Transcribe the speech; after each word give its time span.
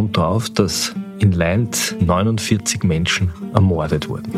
Kommt 0.00 0.16
darauf, 0.16 0.48
dass 0.48 0.94
in 1.18 1.32
Leins 1.32 1.94
49 2.00 2.84
Menschen 2.84 3.28
ermordet 3.52 4.08
wurden. 4.08 4.32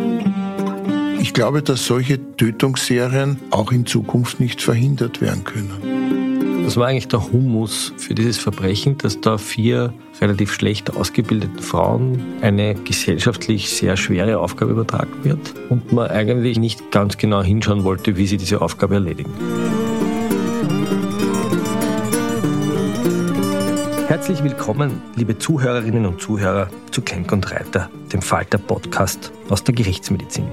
Ich 1.20 1.34
glaube, 1.34 1.62
dass 1.62 1.86
solche 1.86 2.18
Tötungsserien 2.36 3.38
auch 3.50 3.70
in 3.70 3.86
Zukunft 3.86 4.40
nicht 4.40 4.60
verhindert 4.60 5.20
werden 5.20 5.44
können. 5.44 6.64
Das 6.64 6.76
war 6.76 6.88
eigentlich 6.88 7.06
der 7.06 7.30
Humus 7.30 7.92
für 7.96 8.16
dieses 8.16 8.38
Verbrechen, 8.38 8.98
dass 8.98 9.20
da 9.20 9.38
vier 9.38 9.94
relativ 10.20 10.52
schlecht 10.52 10.96
ausgebildeten 10.96 11.60
Frauen 11.60 12.20
eine 12.40 12.74
gesellschaftlich 12.74 13.70
sehr 13.70 13.96
schwere 13.96 14.40
Aufgabe 14.40 14.72
übertragen 14.72 15.12
wird 15.22 15.54
und 15.68 15.92
man 15.92 16.10
eigentlich 16.10 16.58
nicht 16.58 16.90
ganz 16.90 17.18
genau 17.18 17.44
hinschauen 17.44 17.84
wollte, 17.84 18.16
wie 18.16 18.26
sie 18.26 18.36
diese 18.36 18.60
Aufgabe 18.60 18.94
erledigen. 18.94 19.30
Herzlich 24.12 24.44
willkommen, 24.44 25.00
liebe 25.16 25.38
Zuhörerinnen 25.38 26.04
und 26.04 26.20
Zuhörer, 26.20 26.68
zu 26.90 27.00
Klenk 27.00 27.32
und 27.32 27.50
Reiter, 27.50 27.88
dem 28.12 28.20
Falter-Podcast 28.20 29.32
aus 29.48 29.64
der 29.64 29.74
Gerichtsmedizin. 29.74 30.44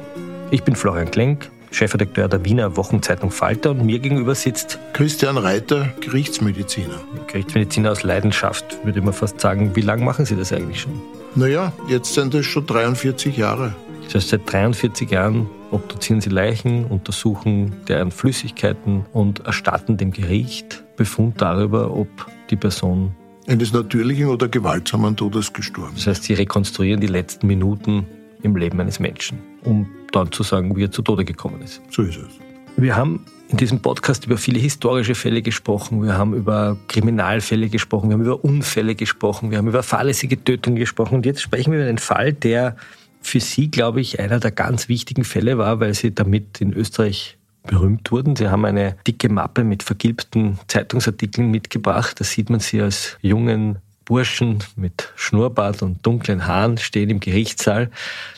Ich 0.50 0.64
bin 0.64 0.78
Florian 0.78 1.12
Klenk, 1.12 1.52
Chefredakteur 1.70 2.30
der 2.30 2.46
Wiener 2.46 2.78
Wochenzeitung 2.78 3.32
Falter 3.32 3.72
und 3.72 3.86
mir 3.86 4.00
gegenüber 4.00 4.34
sitzt 4.34 4.80
Christian 4.94 5.38
Reiter, 5.38 5.90
Gerichtsmediziner. 6.00 7.02
Gerichtsmediziner 7.28 7.92
aus 7.92 8.04
Leidenschaft, 8.04 8.78
würde 8.86 9.02
man 9.02 9.12
fast 9.12 9.42
sagen. 9.42 9.76
Wie 9.76 9.82
lange 9.82 10.06
machen 10.06 10.24
Sie 10.24 10.38
das 10.38 10.54
eigentlich 10.54 10.80
schon? 10.80 10.94
Naja, 11.36 11.74
jetzt 11.90 12.14
sind 12.14 12.34
es 12.36 12.46
schon 12.46 12.66
43 12.66 13.36
Jahre. 13.36 13.76
Das 14.06 14.16
heißt, 14.16 14.30
seit 14.30 14.50
43 14.50 15.12
Jahren 15.12 15.50
obduzieren 15.72 16.22
Sie 16.22 16.30
Leichen, 16.30 16.86
untersuchen 16.86 17.74
deren 17.90 18.12
Flüssigkeiten 18.12 19.06
und 19.12 19.46
erstatten 19.46 19.98
dem 19.98 20.12
Gericht 20.12 20.82
Befund 20.96 21.42
darüber, 21.42 21.94
ob 21.94 22.08
die 22.50 22.56
Person 22.56 23.14
eines 23.50 23.74
natürlichen 23.74 24.28
oder 24.28 24.48
gewaltsamen 24.48 25.16
Todes 25.16 25.52
gestorben. 25.52 25.94
Das 25.96 26.06
heißt, 26.06 26.24
Sie 26.24 26.36
rekonstruieren 26.36 27.02
die 27.02 27.08
letzten 27.08 27.48
Minuten 27.48 28.06
im 28.44 28.56
Leben 28.56 28.80
eines 28.80 29.00
Menschen, 29.00 29.40
um 29.64 29.90
dann 30.12 30.32
zu 30.32 30.44
sagen, 30.44 30.76
wie 30.76 30.84
er 30.84 30.92
zu 30.92 31.02
Tode 31.02 31.26
gekommen 31.26 31.62
ist. 31.64 31.82
So 31.90 32.04
ist 32.04 32.18
es. 32.18 32.30
Wir 32.78 32.96
haben 32.96 33.26
in 33.50 33.58
diesem 33.58 33.82
Podcast 33.82 34.28
über 34.28 34.38
viele 34.38 34.60
historische 34.60 35.16
Fälle 35.16 35.42
gesprochen, 35.42 36.04
wir 36.04 36.16
haben 36.16 36.36
über 36.36 36.78
Kriminalfälle 36.88 37.70
gesprochen, 37.70 38.10
wir 38.10 38.14
haben 38.14 38.22
über 38.22 38.44
Unfälle 38.44 38.94
gesprochen, 38.94 39.50
wir 39.50 39.58
haben 39.58 39.68
über 39.68 39.82
fahrlässige 39.82 40.42
Tötungen 40.42 40.78
gesprochen 40.78 41.16
und 41.16 41.26
jetzt 41.26 41.42
sprechen 41.42 41.74
wir 41.74 41.80
über 41.80 41.90
einen 41.90 41.98
Fall, 41.98 42.32
der 42.32 42.76
für 43.22 43.40
Sie, 43.40 43.72
glaube 43.72 44.00
ich, 44.00 44.20
einer 44.20 44.40
der 44.40 44.52
ganz 44.52 44.88
wichtigen 44.88 45.24
Fälle 45.24 45.58
war, 45.58 45.80
weil 45.80 45.96
Sie 45.96 46.14
damit 46.14 46.62
in 46.62 46.72
Österreich 46.74 47.39
berühmt 47.64 48.12
wurden. 48.12 48.36
Sie 48.36 48.50
haben 48.50 48.66
eine 48.66 48.96
dicke 49.08 49.30
Mappe 49.30 49.64
mit 49.64 49.84
vergilbten 49.84 50.60
Zeitungsartikeln 50.68 51.50
mitgebracht. 51.50 52.20
Da 52.20 52.24
sieht 52.24 52.50
man 52.50 52.60
Sie 52.60 52.82
als 52.82 53.18
jungen 53.22 53.80
Burschen 54.06 54.64
mit 54.76 55.14
Schnurrbart 55.16 55.84
und 55.84 56.06
dunklen 56.06 56.48
Haaren 56.48 56.78
stehen 56.78 57.10
im 57.10 57.20
Gerichtssaal. 57.20 57.92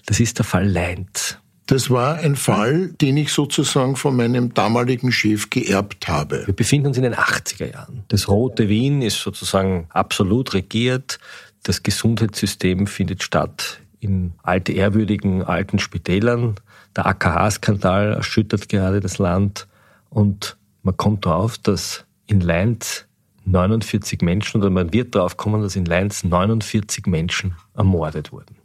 Das 0.05 0.19
ist 0.19 0.37
der 0.37 0.45
Fall 0.45 0.67
Leintz. 0.67 1.37
Das 1.67 1.89
war 1.89 2.15
ein 2.17 2.35
Fall, 2.35 2.89
den 2.99 3.15
ich 3.15 3.31
sozusagen 3.31 3.95
von 3.95 4.17
meinem 4.17 4.53
damaligen 4.53 5.13
Chef 5.13 5.49
geerbt 5.49 6.09
habe. 6.09 6.45
Wir 6.45 6.53
befinden 6.53 6.87
uns 6.87 6.97
in 6.97 7.03
den 7.03 7.15
80er 7.15 7.71
Jahren. 7.71 8.03
Das 8.09 8.27
rote 8.27 8.67
Wien 8.67 9.01
ist 9.01 9.21
sozusagen 9.21 9.87
absolut 9.89 10.53
regiert. 10.53 11.19
Das 11.63 11.81
Gesundheitssystem 11.81 12.87
findet 12.87 13.23
statt 13.23 13.79
in 14.01 14.33
alte, 14.43 14.73
ehrwürdigen 14.73 15.43
alten 15.43 15.79
Spitälern. 15.79 16.55
Der 16.97 17.05
AKH-Skandal 17.05 18.13
erschüttert 18.13 18.67
gerade 18.67 18.99
das 18.99 19.19
Land 19.19 19.67
und 20.09 20.57
man 20.83 20.97
kommt 20.97 21.25
darauf, 21.25 21.57
dass 21.57 22.05
in 22.25 22.41
Leintz 22.41 23.05
49 23.45 24.21
Menschen 24.21 24.61
oder 24.61 24.69
man 24.69 24.91
wird 24.91 25.15
darauf 25.15 25.37
kommen, 25.37 25.61
dass 25.61 25.75
in 25.75 25.85
Leintz 25.85 26.23
49 26.23 27.05
Menschen 27.05 27.55
ermordet 27.75 28.31
wurden. 28.31 28.55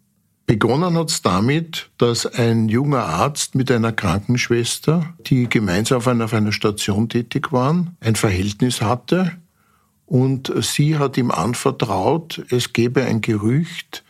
Begonnen 0.47 0.97
hat 0.97 1.11
es 1.11 1.23
damit, 1.23 1.91
dass 1.99 2.25
ein 2.25 2.69
junger 2.69 3.05
Arzt 3.05 3.55
mit 3.55 3.71
einer 3.71 3.93
Krankenschwester, 3.93 5.15
die 5.27 5.49
gemeinsam 5.49 5.99
auf 5.99 6.09
einer, 6.09 6.27
auf 6.27 6.35
einer 6.35 6.53
Station 6.53 7.09
tätig 7.09 7.53
waren, 7.53 7.97
ein 8.01 8.15
Verhältnis 8.15 8.81
hatte 8.81 9.33
und 10.07 10.53
sie 10.63 10.99
hat 10.99 11.19
ihm 11.19 11.33
anvertraut, 11.33 12.45
es 12.51 12.73
gebe 12.73 13.05
ein 13.05 13.21
Gerücht, 13.21 14.05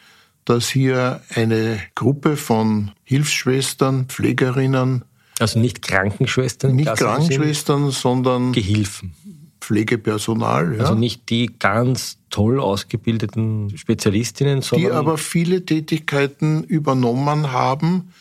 dass 0.47 0.69
hier 0.69 1.21
eine 1.35 1.79
Gruppe 1.95 2.37
von 2.37 2.93
Hilfsschwestern, 3.05 4.07
Pflegerinnen, 4.07 5.05
also 5.39 5.59
nicht 5.59 5.83
Krankenschwestern, 5.83 6.75
nicht 6.75 6.97
Krankenschwestern, 6.97 7.91
sondern 7.91 8.53
Gehilfen. 8.53 9.13
Pflegepersonal. 9.61 10.77
Ja. 10.77 10.81
Also 10.81 10.95
nicht 10.95 11.29
die 11.29 11.51
ganz 11.59 12.19
toll 12.31 12.61
ausgebildeten 12.61 13.77
Spezialistinnen, 13.77 14.63
sondern 14.63 14.91
die 14.91 14.97
aber 14.97 15.19
viele 15.19 15.67
Tätigkeiten 15.67 16.63
übernommen 16.63 17.53
haben, 17.53 18.13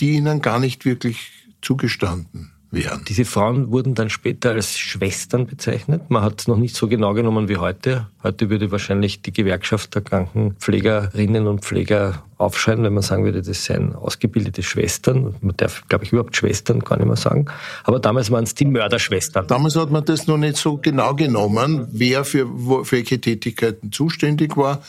die 0.00 0.10
ihnen 0.16 0.42
gar 0.42 0.58
nicht 0.58 0.84
wirklich 0.84 1.30
zugestanden 1.62 2.52
wären. 2.70 3.04
Diese 3.08 3.24
Frauen 3.24 3.70
wurden 3.70 3.94
dann 3.94 4.10
später 4.10 4.50
als 4.50 4.78
Schwestern 4.78 5.46
bezeichnet. 5.46 6.10
Man 6.10 6.22
hat 6.22 6.40
es 6.40 6.48
noch 6.48 6.58
nicht 6.58 6.76
so 6.76 6.86
genau 6.86 7.14
genommen 7.14 7.48
wie 7.48 7.56
heute. 7.56 8.08
Heute 8.22 8.50
würde 8.50 8.70
wahrscheinlich 8.70 9.22
die 9.22 9.32
Gewerkschaft 9.32 9.94
der 9.94 10.02
Krankenpflegerinnen 10.02 11.46
und 11.46 11.64
Pfleger 11.64 12.22
aufschreien, 12.36 12.82
wenn 12.82 12.92
man 12.92 13.02
sagen 13.02 13.24
würde, 13.24 13.42
das 13.42 13.64
seien 13.64 13.94
ausgebildete 13.94 14.62
Schwestern. 14.62 15.34
Man 15.40 15.56
darf, 15.56 15.84
glaube 15.88 16.04
ich, 16.04 16.12
überhaupt 16.12 16.36
Schwestern 16.36 16.80
gar 16.80 16.96
nicht 16.98 17.06
mehr 17.06 17.16
sagen. 17.16 17.46
Aber 17.84 18.00
damals 18.00 18.30
waren 18.30 18.44
es 18.44 18.54
die 18.54 18.66
Mörderschwestern. 18.66 19.46
Damals 19.46 19.74
hat 19.74 19.90
man 19.90 20.04
das 20.04 20.26
noch 20.26 20.38
nicht 20.38 20.56
so 20.56 20.76
genau 20.76 21.14
genommen, 21.14 21.88
wer 21.90 22.24
für, 22.24 22.46
für 22.84 22.92
welche 22.92 23.20
Tätigkeiten 23.20 23.92
zuständig 23.92 24.56
war. 24.56 24.82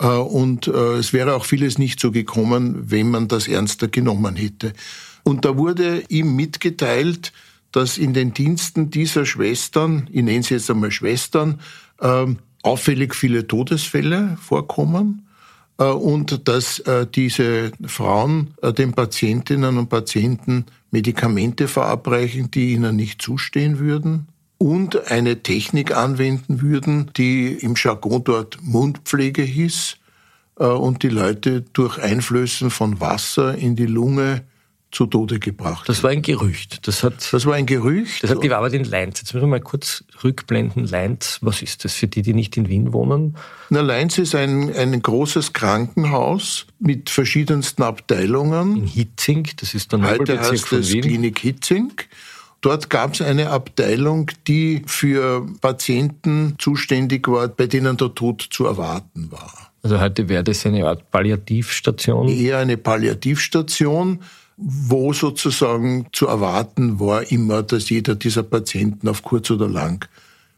Äh, 0.00 0.06
und 0.06 0.66
äh, 0.66 0.94
es 0.94 1.12
wäre 1.12 1.34
auch 1.34 1.44
vieles 1.44 1.78
nicht 1.78 2.00
so 2.00 2.10
gekommen, 2.10 2.90
wenn 2.90 3.10
man 3.10 3.28
das 3.28 3.48
ernster 3.48 3.88
genommen 3.88 4.36
hätte. 4.36 4.72
Und 5.24 5.44
da 5.44 5.56
wurde 5.56 6.04
ihm 6.08 6.36
mitgeteilt, 6.36 7.32
dass 7.70 7.98
in 7.98 8.12
den 8.12 8.34
Diensten 8.34 8.90
dieser 8.90 9.24
Schwestern, 9.24 10.08
ich 10.12 10.22
nenne 10.22 10.42
sie 10.42 10.54
jetzt 10.54 10.70
einmal 10.70 10.90
Schwestern, 10.90 11.60
ähm, 12.00 12.38
auffällig 12.62 13.14
viele 13.14 13.46
Todesfälle 13.46 14.36
vorkommen 14.40 15.26
äh, 15.78 15.84
und 15.84 16.48
dass 16.48 16.78
äh, 16.80 17.06
diese 17.06 17.72
Frauen 17.86 18.54
äh, 18.62 18.72
den 18.72 18.92
Patientinnen 18.92 19.78
und 19.78 19.88
Patienten 19.88 20.66
Medikamente 20.90 21.68
verabreichen, 21.68 22.50
die 22.50 22.72
ihnen 22.72 22.96
nicht 22.96 23.22
zustehen 23.22 23.78
würden 23.78 24.28
und 24.58 25.10
eine 25.10 25.42
Technik 25.42 25.96
anwenden 25.96 26.60
würden, 26.60 27.10
die 27.16 27.48
im 27.54 27.74
Jargon 27.76 28.22
dort 28.22 28.62
Mundpflege 28.62 29.42
hieß 29.42 29.96
und 30.54 31.02
die 31.02 31.08
Leute 31.08 31.62
durch 31.72 31.98
Einflößen 31.98 32.70
von 32.70 33.00
Wasser 33.00 33.56
in 33.56 33.74
die 33.74 33.86
Lunge 33.86 34.44
zu 34.92 35.06
Tode 35.06 35.40
gebracht. 35.40 35.88
Das 35.88 36.02
war 36.02 36.10
ein 36.10 36.20
Gerücht. 36.20 36.86
Das, 36.86 37.02
hat, 37.02 37.32
das 37.32 37.46
war 37.46 37.54
ein 37.54 37.64
Gerücht. 37.64 38.22
Das 38.22 38.30
hat 38.30 38.44
die 38.44 38.52
Arbeit 38.52 38.74
in 38.74 38.84
Leinz. 38.84 39.20
Jetzt 39.20 39.32
müssen 39.32 39.46
wir 39.46 39.50
mal 39.50 39.60
kurz 39.60 40.04
rückblenden. 40.22 40.86
Leinz, 40.86 41.38
was 41.40 41.62
ist 41.62 41.84
das 41.84 41.94
für 41.94 42.06
die, 42.06 42.20
die 42.20 42.34
nicht 42.34 42.56
in 42.58 42.68
Wien 42.68 42.92
wohnen? 42.92 43.36
Na, 43.70 43.80
Leinz 43.80 44.18
ist 44.18 44.34
ein, 44.34 44.72
ein 44.74 45.00
großes 45.00 45.54
Krankenhaus 45.54 46.66
mit 46.78 47.08
verschiedensten 47.08 47.82
Abteilungen. 47.82 48.76
In 48.76 48.86
Hitzing, 48.86 49.48
das 49.56 49.72
ist 49.72 49.92
der 49.92 50.02
Heute 50.02 50.38
heißt 50.38 50.72
es 50.72 50.90
Klinik 50.90 51.38
Hitzing. 51.38 51.92
Dort 52.60 52.90
gab 52.90 53.14
es 53.14 53.22
eine 53.22 53.50
Abteilung, 53.50 54.30
die 54.46 54.82
für 54.86 55.46
Patienten 55.62 56.54
zuständig 56.58 57.26
war, 57.28 57.48
bei 57.48 57.66
denen 57.66 57.96
der 57.96 58.14
Tod 58.14 58.46
zu 58.50 58.66
erwarten 58.66 59.32
war. 59.32 59.72
Also 59.82 59.98
heute 59.98 60.28
wäre 60.28 60.44
das 60.44 60.64
eine 60.64 60.86
Art 60.86 61.10
Palliativstation? 61.10 62.28
Eher 62.28 62.58
eine 62.58 62.76
Palliativstation 62.76 64.20
wo 64.64 65.12
sozusagen 65.12 66.06
zu 66.12 66.28
erwarten 66.28 67.00
war 67.00 67.30
immer, 67.30 67.62
dass 67.62 67.90
jeder 67.90 68.14
dieser 68.14 68.42
Patienten 68.42 69.08
auf 69.08 69.22
kurz 69.22 69.50
oder 69.50 69.68
lang 69.68 70.08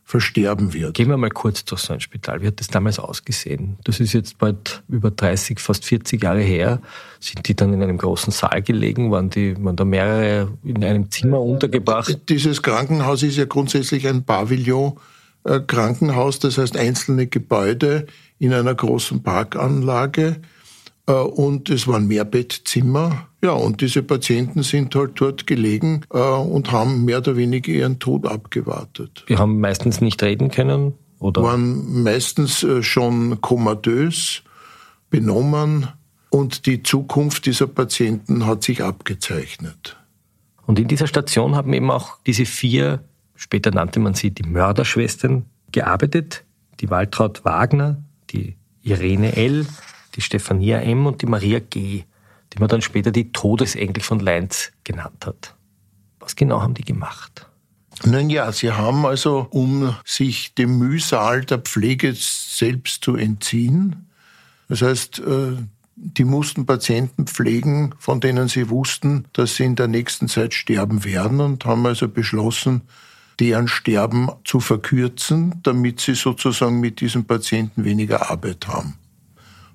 versterben 0.04 0.74
wird. 0.74 0.94
Gehen 0.94 1.08
wir 1.08 1.16
mal 1.16 1.30
kurz 1.30 1.64
durch 1.64 1.80
so 1.80 1.94
ein 1.94 2.00
Spital. 2.00 2.42
Wie 2.42 2.46
hat 2.46 2.60
das 2.60 2.68
damals 2.68 2.98
ausgesehen? 2.98 3.78
Das 3.84 4.00
ist 4.00 4.12
jetzt 4.12 4.36
bald 4.36 4.82
über 4.88 5.10
30, 5.10 5.58
fast 5.58 5.86
40 5.86 6.22
Jahre 6.22 6.42
her. 6.42 6.82
Sind 7.20 7.48
die 7.48 7.56
dann 7.56 7.72
in 7.72 7.82
einem 7.82 7.96
großen 7.96 8.30
Saal 8.30 8.60
gelegen? 8.60 9.10
Waren, 9.10 9.30
die, 9.30 9.56
waren 9.64 9.76
da 9.76 9.86
mehrere 9.86 10.52
in 10.62 10.84
einem 10.84 11.10
Zimmer 11.10 11.40
untergebracht? 11.40 12.28
Dieses 12.28 12.62
Krankenhaus 12.62 13.22
ist 13.22 13.36
ja 13.36 13.46
grundsätzlich 13.46 14.06
ein 14.06 14.24
Pavillon 14.24 14.98
äh, 15.44 15.60
das 15.66 16.58
heißt 16.58 16.76
einzelne 16.76 17.26
Gebäude 17.26 18.06
in 18.38 18.52
einer 18.52 18.74
großen 18.74 19.22
Parkanlage 19.22 20.26
äh, 20.26 20.53
und 21.12 21.70
es 21.70 21.86
waren 21.86 22.06
Mehrbettzimmer. 22.06 23.26
Ja, 23.42 23.52
und 23.52 23.80
diese 23.80 24.02
Patienten 24.02 24.62
sind 24.62 24.94
halt 24.94 25.12
dort 25.16 25.46
gelegen 25.46 26.02
äh, 26.12 26.18
und 26.18 26.72
haben 26.72 27.04
mehr 27.04 27.18
oder 27.18 27.36
weniger 27.36 27.70
ihren 27.70 27.98
Tod 27.98 28.26
abgewartet. 28.26 29.24
Die 29.28 29.36
haben 29.36 29.60
meistens 29.60 30.00
nicht 30.00 30.22
reden 30.22 30.50
können, 30.50 30.94
oder? 31.18 31.42
Waren 31.42 32.02
meistens 32.02 32.66
schon 32.80 33.40
komatös, 33.40 34.42
benommen 35.10 35.88
und 36.30 36.66
die 36.66 36.82
Zukunft 36.82 37.46
dieser 37.46 37.68
Patienten 37.68 38.44
hat 38.44 38.64
sich 38.64 38.82
abgezeichnet. 38.82 39.96
Und 40.66 40.80
in 40.80 40.88
dieser 40.88 41.06
Station 41.06 41.54
haben 41.54 41.72
eben 41.72 41.88
auch 41.92 42.18
diese 42.26 42.44
vier, 42.44 43.04
später 43.36 43.70
nannte 43.70 44.00
man 44.00 44.14
sie 44.14 44.32
die 44.32 44.42
Mörderschwestern, 44.42 45.44
gearbeitet. 45.70 46.42
Die 46.80 46.90
Waltraud 46.90 47.44
Wagner, 47.44 48.02
die 48.30 48.56
Irene 48.82 49.36
L., 49.36 49.64
die 50.14 50.20
Stefania 50.20 50.80
M. 50.80 51.06
und 51.06 51.22
die 51.22 51.26
Maria 51.26 51.58
G., 51.58 52.04
die 52.52 52.58
man 52.58 52.68
dann 52.68 52.82
später 52.82 53.10
die 53.10 53.32
Todesengel 53.32 54.02
von 54.02 54.20
Leinz 54.20 54.72
genannt 54.84 55.26
hat. 55.26 55.54
Was 56.20 56.36
genau 56.36 56.62
haben 56.62 56.74
die 56.74 56.84
gemacht? 56.84 57.48
Nun 58.04 58.30
ja, 58.30 58.50
sie 58.52 58.72
haben 58.72 59.06
also, 59.06 59.46
um 59.50 59.94
sich 60.04 60.54
dem 60.54 60.78
Mühsal 60.78 61.44
der 61.44 61.58
Pflege 61.58 62.12
selbst 62.14 63.04
zu 63.04 63.16
entziehen, 63.16 64.08
das 64.68 64.82
heißt, 64.82 65.18
äh, 65.20 65.56
die 65.96 66.24
mussten 66.24 66.66
Patienten 66.66 67.26
pflegen, 67.26 67.94
von 67.98 68.20
denen 68.20 68.48
sie 68.48 68.68
wussten, 68.70 69.26
dass 69.32 69.56
sie 69.56 69.64
in 69.64 69.76
der 69.76 69.88
nächsten 69.88 70.28
Zeit 70.28 70.54
sterben 70.54 71.04
werden 71.04 71.40
und 71.40 71.64
haben 71.64 71.86
also 71.86 72.08
beschlossen, 72.08 72.82
deren 73.40 73.68
Sterben 73.68 74.28
zu 74.44 74.60
verkürzen, 74.60 75.60
damit 75.62 76.00
sie 76.00 76.14
sozusagen 76.14 76.80
mit 76.80 77.00
diesen 77.00 77.26
Patienten 77.26 77.84
weniger 77.84 78.30
Arbeit 78.30 78.66
haben. 78.66 78.94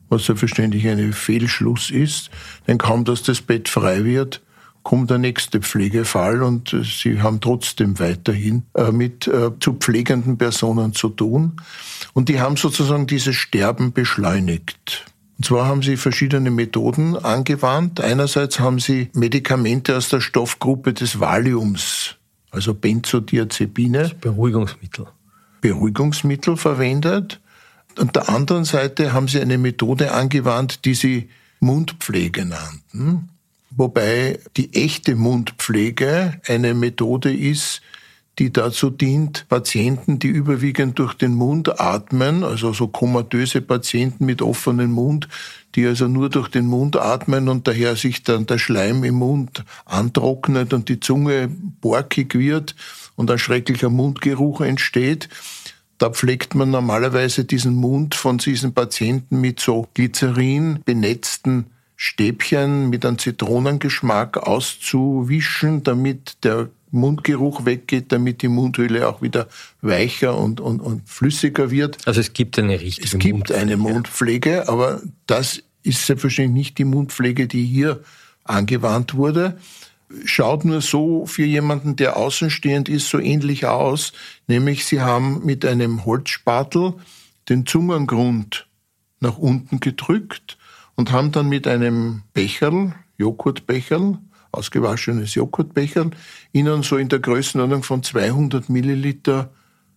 Was 0.09 0.25
selbstverständlich 0.25 0.87
ein 0.87 1.13
Fehlschluss 1.13 1.91
ist, 1.91 2.31
denn 2.67 2.77
kaum 2.77 3.05
dass 3.05 3.23
das 3.23 3.41
Bett 3.41 3.69
frei 3.69 4.03
wird, 4.03 4.41
kommt 4.83 5.09
der 5.09 5.17
nächste 5.17 5.59
Pflegefall 5.59 6.41
und 6.41 6.75
sie 6.83 7.21
haben 7.21 7.41
trotzdem 7.41 7.99
weiterhin 7.99 8.63
äh, 8.73 8.91
mit 8.91 9.27
äh, 9.27 9.51
zu 9.59 9.73
pflegenden 9.73 10.37
Personen 10.37 10.93
zu 10.93 11.09
tun. 11.09 11.57
Und 12.13 12.29
die 12.29 12.39
haben 12.39 12.57
sozusagen 12.57 13.05
dieses 13.05 13.35
Sterben 13.35 13.93
beschleunigt. 13.93 15.05
Und 15.37 15.45
zwar 15.45 15.67
haben 15.67 15.83
sie 15.83 15.95
verschiedene 15.95 16.51
Methoden 16.51 17.15
angewandt. 17.15 18.01
Einerseits 18.01 18.59
haben 18.59 18.79
sie 18.79 19.09
Medikamente 19.13 19.95
aus 19.95 20.09
der 20.09 20.21
Stoffgruppe 20.21 20.93
des 20.93 21.19
Valiums, 21.19 22.15
also 22.51 22.73
Benzodiazepine. 22.73 24.11
Beruhigungsmittel. 24.19 25.07
Beruhigungsmittel 25.61 26.57
verwendet. 26.57 27.39
Und 27.97 28.15
der 28.15 28.29
anderen 28.29 28.65
Seite 28.65 29.13
haben 29.13 29.27
sie 29.27 29.41
eine 29.41 29.57
Methode 29.57 30.11
angewandt, 30.11 30.85
die 30.85 30.93
sie 30.93 31.29
Mundpflege 31.59 32.45
nannten. 32.45 33.29
Wobei 33.71 34.39
die 34.57 34.73
echte 34.73 35.15
Mundpflege 35.15 36.39
eine 36.47 36.73
Methode 36.73 37.33
ist, 37.33 37.81
die 38.39 38.53
dazu 38.53 38.89
dient, 38.89 39.45
Patienten, 39.49 40.17
die 40.17 40.29
überwiegend 40.29 40.97
durch 40.97 41.13
den 41.13 41.35
Mund 41.35 41.79
atmen, 41.79 42.43
also 42.45 42.71
so 42.71 42.87
komatöse 42.87 43.61
Patienten 43.61 44.25
mit 44.25 44.41
offenem 44.41 44.91
Mund, 44.91 45.27
die 45.75 45.85
also 45.85 46.07
nur 46.07 46.29
durch 46.29 46.47
den 46.47 46.65
Mund 46.65 46.95
atmen 46.95 47.49
und 47.49 47.67
daher 47.67 47.97
sich 47.97 48.23
dann 48.23 48.45
der 48.45 48.57
Schleim 48.57 49.03
im 49.03 49.15
Mund 49.15 49.65
antrocknet 49.85 50.73
und 50.73 50.87
die 50.87 51.01
Zunge 51.01 51.49
borkig 51.81 52.33
wird 52.33 52.75
und 53.17 53.29
ein 53.29 53.39
schrecklicher 53.39 53.89
Mundgeruch 53.89 54.61
entsteht. 54.61 55.27
Da 55.99 56.09
pflegt 56.09 56.55
man 56.55 56.71
normalerweise 56.71 57.43
diesen 57.45 57.75
Mund 57.75 58.15
von 58.15 58.37
diesen 58.37 58.73
Patienten 58.73 59.41
mit 59.41 59.59
so 59.59 59.87
Glycerin 59.93 60.79
benetzten 60.85 61.65
Stäbchen 61.97 62.89
mit 62.89 63.05
einem 63.05 63.17
Zitronengeschmack 63.17 64.37
auszuwischen, 64.37 65.83
damit 65.83 66.37
der 66.45 66.69
Mundgeruch 66.91 67.65
weggeht, 67.65 68.13
damit 68.13 68.41
die 68.41 68.47
Mundhöhle 68.47 69.09
auch 69.09 69.21
wieder 69.21 69.49
weicher 69.81 70.37
und, 70.37 70.61
und, 70.61 70.79
und 70.79 71.07
flüssiger 71.07 71.69
wird. 71.69 72.07
Also 72.07 72.21
es 72.21 72.31
gibt 72.31 72.57
eine 72.57 72.79
richtige 72.79 73.05
Es 73.05 73.11
gibt 73.19 73.33
Mundpflege. 73.33 73.61
eine 73.61 73.77
Mundpflege, 73.77 74.69
aber 74.69 75.01
das 75.27 75.61
ist 75.83 76.05
selbstverständlich 76.05 76.53
nicht 76.53 76.77
die 76.77 76.85
Mundpflege, 76.85 77.47
die 77.47 77.65
hier 77.65 78.01
angewandt 78.45 79.15
wurde. 79.15 79.57
Schaut 80.25 80.65
nur 80.65 80.81
so 80.81 81.25
für 81.25 81.45
jemanden, 81.45 81.95
der 81.95 82.17
außenstehend 82.17 82.89
ist, 82.89 83.09
so 83.09 83.19
ähnlich 83.19 83.65
aus. 83.65 84.13
Nämlich 84.47 84.85
sie 84.85 85.01
haben 85.01 85.45
mit 85.45 85.65
einem 85.65 86.05
Holzspatel 86.05 86.93
den 87.47 87.65
Zungengrund 87.65 88.67
nach 89.19 89.37
unten 89.37 89.79
gedrückt 89.79 90.57
und 90.95 91.11
haben 91.11 91.31
dann 91.31 91.47
mit 91.49 91.67
einem 91.67 92.23
Becherl, 92.33 92.93
Joghurtbecherl, 93.17 94.17
ausgewaschenes 94.51 95.35
Joghurtbecher, 95.35 96.09
ihnen 96.51 96.83
so 96.83 96.97
in 96.97 97.09
der 97.09 97.19
Größenordnung 97.19 97.83
von 97.83 98.03
200 98.03 98.69
Milliliter 98.69 99.51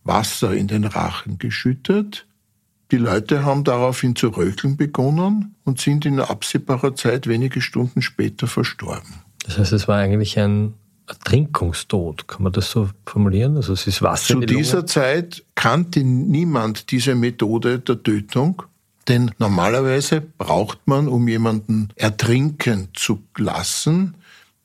Wasser 0.05 0.55
in 0.55 0.69
den 0.69 0.85
Rachen 0.85 1.39
geschüttet. 1.39 2.27
Die 2.91 2.99
Leute 2.99 3.45
haben 3.45 3.65
daraufhin 3.65 4.17
zu 4.17 4.29
röcheln 4.29 4.77
begonnen 4.77 5.55
und 5.65 5.81
sind 5.81 6.05
in 6.05 6.21
absehbarer 6.21 6.95
Zeit 6.95 7.27
wenige 7.27 7.63
Stunden 7.63 8.03
später 8.03 8.47
verstorben. 8.47 9.23
Das 9.45 9.59
heißt, 9.59 9.73
es 9.73 9.89
war 9.89 9.99
eigentlich 9.99 10.39
ein 10.39 10.75
Ertrinkungstod, 11.07 12.29
kann 12.29 12.43
man 12.45 12.53
das 12.53 12.71
so 12.71 12.89
formulieren? 13.07 13.57
Also 13.57 13.73
es 13.73 13.87
ist 13.87 14.03
Wasser. 14.03 14.35
Zu 14.35 14.41
dieser 14.41 14.87
Zeit 14.87 15.45
kannte 15.55 16.05
niemand 16.05 16.91
diese 16.91 17.15
Methode 17.15 17.81
der 17.81 18.03
Tötung, 18.03 18.63
denn 19.09 19.33
normalerweise 19.39 20.21
braucht 20.21 20.87
man, 20.87 21.09
um 21.09 21.27
jemanden 21.27 21.89
ertrinken 21.97 22.89
zu 22.95 23.23
lassen, 23.37 24.15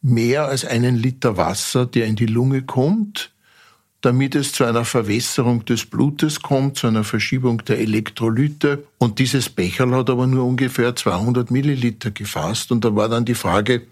mehr 0.01 0.45
als 0.45 0.63
einen 0.63 0.95
Liter 0.95 1.37
Wasser, 1.37 1.85
der 1.85 2.05
in 2.05 2.15
die 2.15 2.27
Lunge 2.27 2.61
kommt, 2.61 3.31
damit 4.01 4.35
es 4.35 4.51
zu 4.51 4.63
einer 4.63 4.85
Verwässerung 4.85 5.65
des 5.65 5.85
Blutes 5.85 6.41
kommt, 6.41 6.77
zu 6.77 6.87
einer 6.87 7.03
Verschiebung 7.03 7.65
der 7.65 7.79
Elektrolyte. 7.79 8.85
Und 8.99 9.17
dieses 9.17 9.49
Becherl 9.49 9.91
hat 9.95 10.09
aber 10.09 10.27
nur 10.27 10.45
ungefähr 10.45 10.95
200 10.95 11.49
Milliliter 11.49 12.11
gefasst. 12.11 12.71
Und 12.71 12.85
da 12.85 12.95
war 12.95 13.09
dann 13.09 13.25
die 13.25 13.33
Frage, 13.33 13.87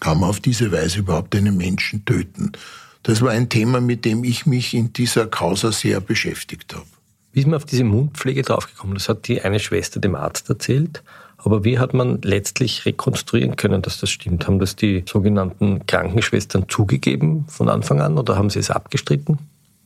kann 0.00 0.20
man 0.20 0.30
auf 0.30 0.40
diese 0.40 0.72
Weise 0.72 1.00
überhaupt 1.00 1.34
einen 1.34 1.56
Menschen 1.56 2.04
töten? 2.04 2.52
Das 3.02 3.22
war 3.22 3.30
ein 3.30 3.48
Thema, 3.48 3.80
mit 3.80 4.04
dem 4.04 4.24
ich 4.24 4.46
mich 4.46 4.74
in 4.74 4.92
dieser 4.92 5.26
Causa 5.26 5.72
sehr 5.72 6.00
beschäftigt 6.00 6.74
habe. 6.74 6.86
Wie 7.32 7.40
ist 7.40 7.46
man 7.46 7.56
auf 7.56 7.64
diese 7.64 7.84
Mundpflege 7.84 8.42
draufgekommen? 8.42 8.94
Das 8.94 9.08
hat 9.08 9.28
die 9.28 9.42
eine 9.42 9.60
Schwester 9.60 10.00
dem 10.00 10.14
Arzt 10.14 10.48
erzählt. 10.48 11.02
Aber 11.36 11.64
wie 11.64 11.78
hat 11.78 11.94
man 11.94 12.20
letztlich 12.22 12.86
rekonstruieren 12.86 13.56
können, 13.56 13.82
dass 13.82 14.00
das 14.00 14.10
stimmt? 14.10 14.46
Haben 14.46 14.58
das 14.58 14.74
die 14.74 15.04
sogenannten 15.06 15.86
Krankenschwestern 15.86 16.68
zugegeben 16.68 17.44
von 17.48 17.68
Anfang 17.68 18.00
an 18.00 18.18
oder 18.18 18.36
haben 18.36 18.50
sie 18.50 18.58
es 18.58 18.70
abgestritten? 18.70 19.38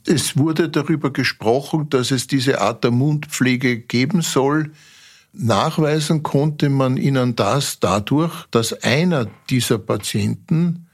Es 0.06 0.38
wurde 0.38 0.68
darüber 0.68 1.12
gesprochen, 1.12 1.90
dass 1.90 2.10
es 2.10 2.26
diese 2.26 2.60
Art 2.60 2.84
der 2.84 2.90
Mundpflege 2.90 3.78
geben 3.78 4.22
soll. 4.22 4.70
Nachweisen 5.32 6.22
konnte 6.22 6.68
man 6.68 6.96
ihnen 6.96 7.36
das 7.36 7.78
dadurch, 7.78 8.46
dass 8.50 8.72
einer 8.82 9.26
dieser 9.48 9.78
Patienten 9.78 10.88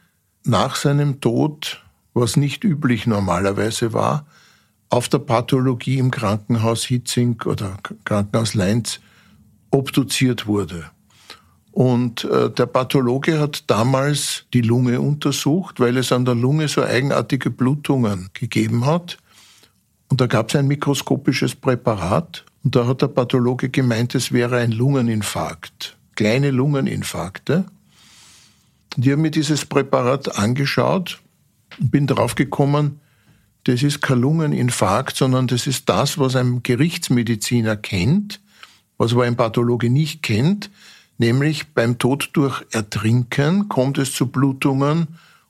nach 0.45 0.77
seinem 0.77 1.21
Tod, 1.21 1.83
was 2.13 2.37
nicht 2.37 2.63
üblich 2.63 3.07
normalerweise 3.07 3.93
war, 3.93 4.27
auf 4.89 5.09
der 5.09 5.19
Pathologie 5.19 5.99
im 5.99 6.11
Krankenhaus 6.11 6.85
Hitzing 6.85 7.43
oder 7.45 7.79
Krankenhaus 8.05 8.55
Leinz 8.55 9.01
obduziert 9.71 10.47
wurde. 10.47 10.91
Und 11.73 12.25
äh, 12.25 12.51
der 12.51 12.67
Pathologe 12.67 13.39
hat 13.39 13.65
damals 13.67 14.47
die 14.55 14.63
Lunge 14.63 15.01
untersucht, 15.01 15.81
weil 15.81 15.99
es 15.99 16.11
an 16.13 16.25
der 16.25 16.35
Lunge 16.35 16.69
so 16.69 16.83
eigenartige 16.83 17.51
Blutungen 17.51 18.31
gegeben 18.33 18.87
hat. 18.87 19.19
Und 20.09 20.21
da 20.21 20.27
gab 20.27 20.49
es 20.49 20.57
ein 20.57 20.69
mikroskopisches 20.69 21.55
Präparat 21.55 22.47
und 22.67 22.75
da 22.75 22.89
hat 22.89 23.01
der 23.01 23.07
Pathologe 23.07 23.69
gemeint, 23.69 24.17
es 24.17 24.33
wäre 24.33 24.57
ein 24.57 24.73
Lungeninfarkt, 24.73 25.97
kleine 26.17 26.51
Lungeninfarkte. 26.51 27.65
Und 28.97 29.07
ich 29.07 29.13
habe 29.13 29.23
mir 29.23 29.31
dieses 29.31 29.67
Präparat 29.67 30.37
angeschaut 30.37 31.21
und 31.79 31.93
bin 31.93 32.09
draufgekommen, 32.09 32.99
das 33.63 33.85
ist 33.85 34.03
kein 34.03 34.21
Lungeninfarkt, 34.21 35.17
sondern 35.17 35.47
das 35.47 35.69
ist 35.69 35.89
das, 35.89 36.19
was 36.19 36.35
ein 36.35 36.65
Gerichtsmediziner 36.65 37.77
kennt, 37.77 38.41
was 38.99 39.13
aber 39.13 39.23
ein 39.23 39.37
Pathologe 39.37 39.89
nicht 39.89 40.25
kennt, 40.25 40.69
nämlich 41.19 41.69
beim 41.69 41.99
Tod 41.99 42.31
durch 42.33 42.65
Ertrinken 42.73 43.69
kommt 43.69 43.97
es 43.97 44.11
zu 44.11 44.27
Blutungen 44.27 45.07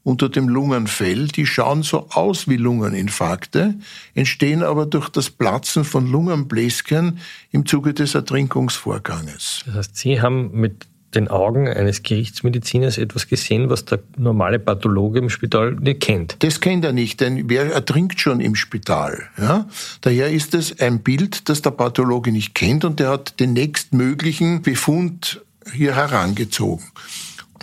unter 0.07 0.29
dem 0.29 0.49
Lungenfell, 0.49 1.27
die 1.27 1.47
schauen 1.47 1.83
so 1.83 2.07
aus 2.11 2.47
wie 2.47 2.57
Lungeninfarkte, 2.57 3.75
entstehen 4.15 4.63
aber 4.63 4.87
durch 4.87 5.09
das 5.09 5.31
Platzen 5.31 5.83
von 5.83 6.07
Lungenbläschen 6.07 7.19
im 7.51 7.67
Zuge 7.67 7.93
des 7.93 8.15
Ertrinkungsvorganges. 8.15 9.65
Das 9.67 9.75
heißt, 9.75 9.97
Sie 9.97 10.23
haben 10.23 10.53
mit 10.53 10.87
den 11.17 11.27
Augen 11.27 11.67
eines 11.67 12.05
Gerichtsmediziners 12.05 12.99
etwas 12.99 13.27
gesehen, 13.27 13.69
was 13.69 13.85
der 13.85 13.99
normale 14.17 14.61
Pathologe 14.61 15.19
im 15.19 15.29
Spital 15.29 15.73
nicht 15.75 16.03
kennt. 16.03 16.37
Das 16.39 16.61
kennt 16.61 16.85
er 16.85 16.93
nicht, 16.93 17.21
denn 17.21 17.49
wer 17.49 17.73
ertrinkt 17.73 18.21
schon 18.21 18.41
im 18.41 18.55
Spital? 18.55 19.25
Ja? 19.37 19.67
Daher 20.03 20.31
ist 20.31 20.55
es 20.55 20.79
ein 20.79 21.01
Bild, 21.01 21.49
das 21.49 21.63
der 21.63 21.73
Pathologe 21.73 22.31
nicht 22.31 22.55
kennt 22.55 22.85
und 22.85 23.01
der 23.01 23.09
hat 23.09 23.41
den 23.41 23.55
nächstmöglichen 23.55 24.63
Befund 24.63 25.43
hier 25.73 25.97
herangezogen. 25.97 26.85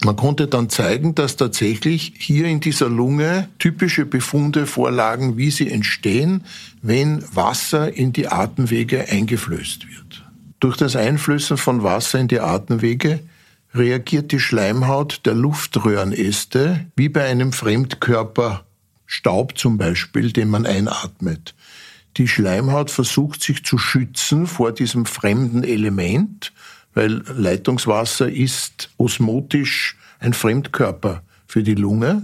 Man 0.03 0.17
konnte 0.17 0.47
dann 0.47 0.69
zeigen, 0.69 1.15
dass 1.15 1.37
tatsächlich 1.37 2.13
hier 2.17 2.45
in 2.45 2.59
dieser 2.59 2.89
Lunge 2.89 3.47
typische 3.57 4.05
Befunde 4.05 4.67
vorlagen, 4.67 5.37
wie 5.37 5.49
sie 5.49 5.71
entstehen, 5.71 6.43
wenn 6.81 7.23
Wasser 7.33 7.93
in 7.93 8.11
die 8.11 8.27
Atemwege 8.27 9.07
eingeflößt 9.07 9.87
wird. 9.87 10.25
Durch 10.59 10.75
das 10.75 10.97
Einflößen 10.97 11.55
von 11.55 11.83
Wasser 11.83 12.19
in 12.19 12.27
die 12.27 12.41
Atemwege 12.41 13.21
reagiert 13.73 14.33
die 14.33 14.39
Schleimhaut 14.39 15.21
der 15.25 15.35
Luftröhrenäste 15.35 16.85
wie 16.95 17.09
bei 17.09 17.23
einem 17.23 17.53
Fremdkörper, 17.53 18.65
Staub 19.05 19.57
zum 19.57 19.77
Beispiel, 19.77 20.31
den 20.31 20.49
man 20.49 20.65
einatmet. 20.65 21.55
Die 22.17 22.27
Schleimhaut 22.27 22.91
versucht 22.91 23.41
sich 23.41 23.63
zu 23.63 23.77
schützen 23.77 24.47
vor 24.47 24.71
diesem 24.71 25.05
fremden 25.05 25.63
Element, 25.63 26.51
weil 26.93 27.23
Leitungswasser 27.35 28.29
ist 28.29 28.89
osmotisch 28.97 29.97
ein 30.19 30.33
Fremdkörper 30.33 31.23
für 31.47 31.63
die 31.63 31.75
Lunge. 31.75 32.23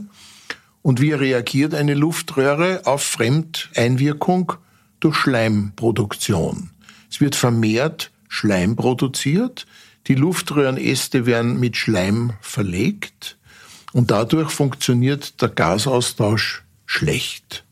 Und 0.81 1.01
wie 1.01 1.11
reagiert 1.11 1.73
eine 1.73 1.93
Luftröhre 1.93 2.81
auf 2.85 3.03
Fremdeinwirkung? 3.03 4.53
Durch 4.99 5.15
Schleimproduktion. 5.15 6.71
Es 7.09 7.21
wird 7.21 7.33
vermehrt 7.33 8.11
Schleim 8.27 8.75
produziert, 8.75 9.65
die 10.07 10.15
Luftröhrenäste 10.15 11.25
werden 11.25 11.57
mit 11.57 11.77
Schleim 11.77 12.33
verlegt 12.41 13.37
und 13.93 14.11
dadurch 14.11 14.51
funktioniert 14.51 15.41
der 15.41 15.49
Gasaustausch 15.49 16.63
schlecht. 16.85 17.63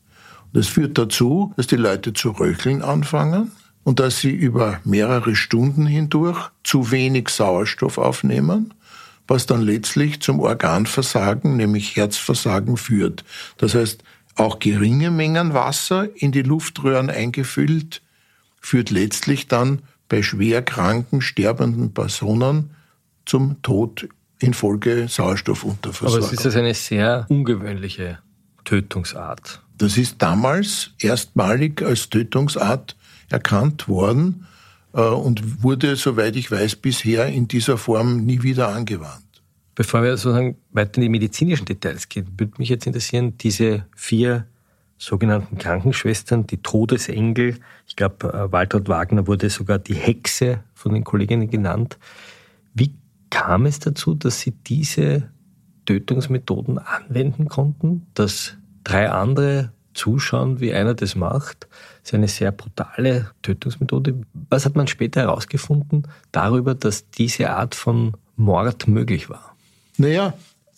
Das 0.52 0.68
führt 0.68 0.96
dazu, 0.96 1.52
dass 1.56 1.66
die 1.66 1.76
Leute 1.76 2.12
zu 2.14 2.30
röcheln 2.30 2.82
anfangen 2.82 3.52
und 3.84 4.00
dass 4.00 4.20
sie 4.20 4.30
über 4.30 4.80
mehrere 4.84 5.34
Stunden 5.34 5.86
hindurch 5.86 6.50
zu 6.64 6.90
wenig 6.90 7.28
Sauerstoff 7.30 7.98
aufnehmen, 7.98 8.74
was 9.26 9.46
dann 9.46 9.62
letztlich 9.62 10.20
zum 10.20 10.40
Organversagen, 10.40 11.56
nämlich 11.56 11.96
Herzversagen 11.96 12.76
führt. 12.76 13.24
Das 13.58 13.74
heißt, 13.74 14.02
auch 14.36 14.58
geringe 14.58 15.10
Mengen 15.10 15.54
Wasser 15.54 16.08
in 16.14 16.32
die 16.32 16.42
Luftröhren 16.42 17.10
eingefüllt, 17.10 18.02
führt 18.60 18.90
letztlich 18.90 19.48
dann 19.48 19.82
bei 20.08 20.22
schwer 20.22 20.62
kranken, 20.62 21.20
sterbenden 21.20 21.92
Personen 21.92 22.70
zum 23.26 23.60
Tod 23.62 24.08
infolge 24.38 25.08
Sauerstoffunterversorgung. 25.08 26.24
Aber 26.24 26.32
es 26.32 26.38
ist 26.38 26.46
also 26.46 26.58
eine 26.58 26.74
sehr 26.74 27.26
ungewöhnliche 27.28 28.18
Tötungsart. 28.64 29.62
Das 29.76 29.96
ist 29.96 30.16
damals 30.20 30.90
erstmalig 30.98 31.82
als 31.82 32.08
Tötungsart 32.08 32.96
erkannt 33.28 33.88
worden 33.88 34.46
äh, 34.92 35.00
und 35.00 35.62
wurde, 35.62 35.96
soweit 35.96 36.36
ich 36.36 36.50
weiß, 36.50 36.76
bisher 36.76 37.26
in 37.26 37.48
dieser 37.48 37.78
Form 37.78 38.24
nie 38.24 38.42
wieder 38.42 38.68
angewandt. 38.68 39.24
Bevor 39.74 40.02
wir 40.02 40.16
sozusagen 40.16 40.56
weiter 40.72 40.96
in 40.96 41.02
die 41.02 41.08
medizinischen 41.08 41.64
Details 41.64 42.08
gehen, 42.08 42.26
würde 42.36 42.54
mich 42.58 42.68
jetzt 42.68 42.86
interessieren, 42.86 43.38
diese 43.38 43.84
vier 43.94 44.46
sogenannten 44.98 45.58
Krankenschwestern, 45.58 46.46
die 46.46 46.60
Todesengel. 46.60 47.58
Ich 47.86 47.94
glaube, 47.94 48.32
äh, 48.32 48.52
Waltraud 48.52 48.88
Wagner 48.88 49.26
wurde 49.26 49.48
sogar 49.48 49.78
die 49.78 49.94
Hexe 49.94 50.64
von 50.74 50.92
den 50.92 51.04
Kolleginnen 51.04 51.48
genannt. 51.48 51.98
Wie 52.74 52.92
kam 53.30 53.66
es 53.66 53.78
dazu, 53.78 54.14
dass 54.14 54.40
sie 54.40 54.50
diese 54.50 55.30
Tötungsmethoden 55.86 56.78
anwenden 56.78 57.48
konnten, 57.48 58.06
dass 58.14 58.56
drei 58.84 59.10
andere 59.10 59.72
zuschauen, 59.98 60.60
wie 60.60 60.72
einer 60.72 60.94
das 60.94 61.14
macht? 61.14 61.68
Das 62.02 62.10
ist 62.10 62.14
eine 62.14 62.28
sehr 62.28 62.52
brutale 62.52 63.30
Tötungsmethode. 63.42 64.22
Was 64.48 64.64
hat 64.64 64.76
man 64.76 64.86
später 64.86 65.20
herausgefunden 65.20 66.08
darüber, 66.32 66.74
dass 66.74 67.10
diese 67.10 67.50
Art 67.50 67.74
von 67.74 68.16
Mord 68.36 68.88
möglich 68.88 69.28
war? 69.28 69.56
Naja, 69.98 70.34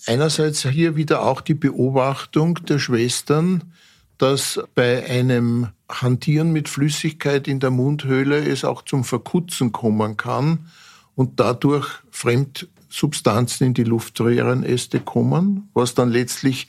einerseits 0.07 0.67
hier 0.67 0.97
wieder 0.97 1.23
auch 1.23 1.41
die 1.41 1.55
Beobachtung 1.55 2.55
der 2.67 2.79
Schwestern, 2.79 3.73
dass 4.19 4.61
bei 4.75 5.09
einem 5.09 5.69
Hantieren 5.89 6.53
mit 6.53 6.69
Flüssigkeit 6.69 7.49
in 7.49 7.61
der 7.61 7.71
Mundhöhle 7.71 8.39
es 8.39 8.65
auch 8.65 8.83
zum 8.83 9.05
Verkutzen 9.05 9.73
kommen 9.73 10.17
kann 10.17 10.71
und 11.15 11.41
dadurch 11.41 11.89
Fremdsubstanzen 12.11 13.69
in 13.69 13.75
die 13.75 13.85
Luftröhrenäste 13.85 15.01
kommen, 15.01 15.69
was 15.75 15.95
dann 15.95 16.11
letztlich 16.11 16.69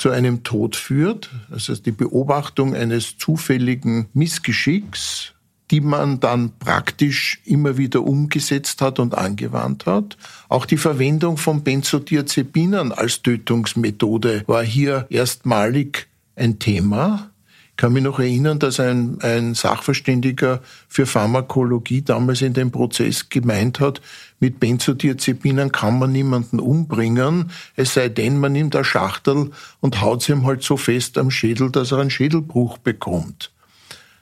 zu 0.00 0.10
einem 0.10 0.42
Tod 0.42 0.76
führt. 0.76 1.30
Heißt, 1.52 1.84
die 1.84 1.92
Beobachtung 1.92 2.74
eines 2.74 3.18
zufälligen 3.18 4.06
Missgeschicks, 4.14 5.34
die 5.70 5.80
man 5.80 6.18
dann 6.20 6.52
praktisch 6.58 7.40
immer 7.44 7.76
wieder 7.76 8.02
umgesetzt 8.02 8.80
hat 8.80 8.98
und 8.98 9.14
angewandt 9.14 9.86
hat. 9.86 10.16
Auch 10.48 10.66
die 10.66 10.78
Verwendung 10.78 11.36
von 11.36 11.62
Benzodiazepinern 11.62 12.92
als 12.92 13.22
Tötungsmethode 13.22 14.42
war 14.46 14.64
hier 14.64 15.06
erstmalig 15.10 16.08
ein 16.34 16.58
Thema. 16.58 17.29
Ich 17.80 17.82
kann 17.82 17.94
mich 17.94 18.02
noch 18.02 18.18
erinnern, 18.18 18.58
dass 18.58 18.78
ein, 18.78 19.22
ein 19.22 19.54
Sachverständiger 19.54 20.60
für 20.86 21.06
Pharmakologie 21.06 22.02
damals 22.02 22.42
in 22.42 22.52
dem 22.52 22.70
Prozess 22.70 23.30
gemeint 23.30 23.80
hat, 23.80 24.02
mit 24.38 24.60
Benzodiazepinen 24.60 25.72
kann 25.72 25.98
man 25.98 26.12
niemanden 26.12 26.60
umbringen, 26.60 27.50
es 27.76 27.94
sei 27.94 28.10
denn, 28.10 28.38
man 28.38 28.52
nimmt 28.52 28.76
eine 28.76 28.84
Schachtel 28.84 29.52
und 29.80 30.02
haut 30.02 30.22
sie 30.22 30.32
ihm 30.32 30.44
halt 30.44 30.62
so 30.62 30.76
fest 30.76 31.16
am 31.16 31.30
Schädel, 31.30 31.70
dass 31.70 31.90
er 31.90 32.00
einen 32.00 32.10
Schädelbruch 32.10 32.76
bekommt. 32.76 33.50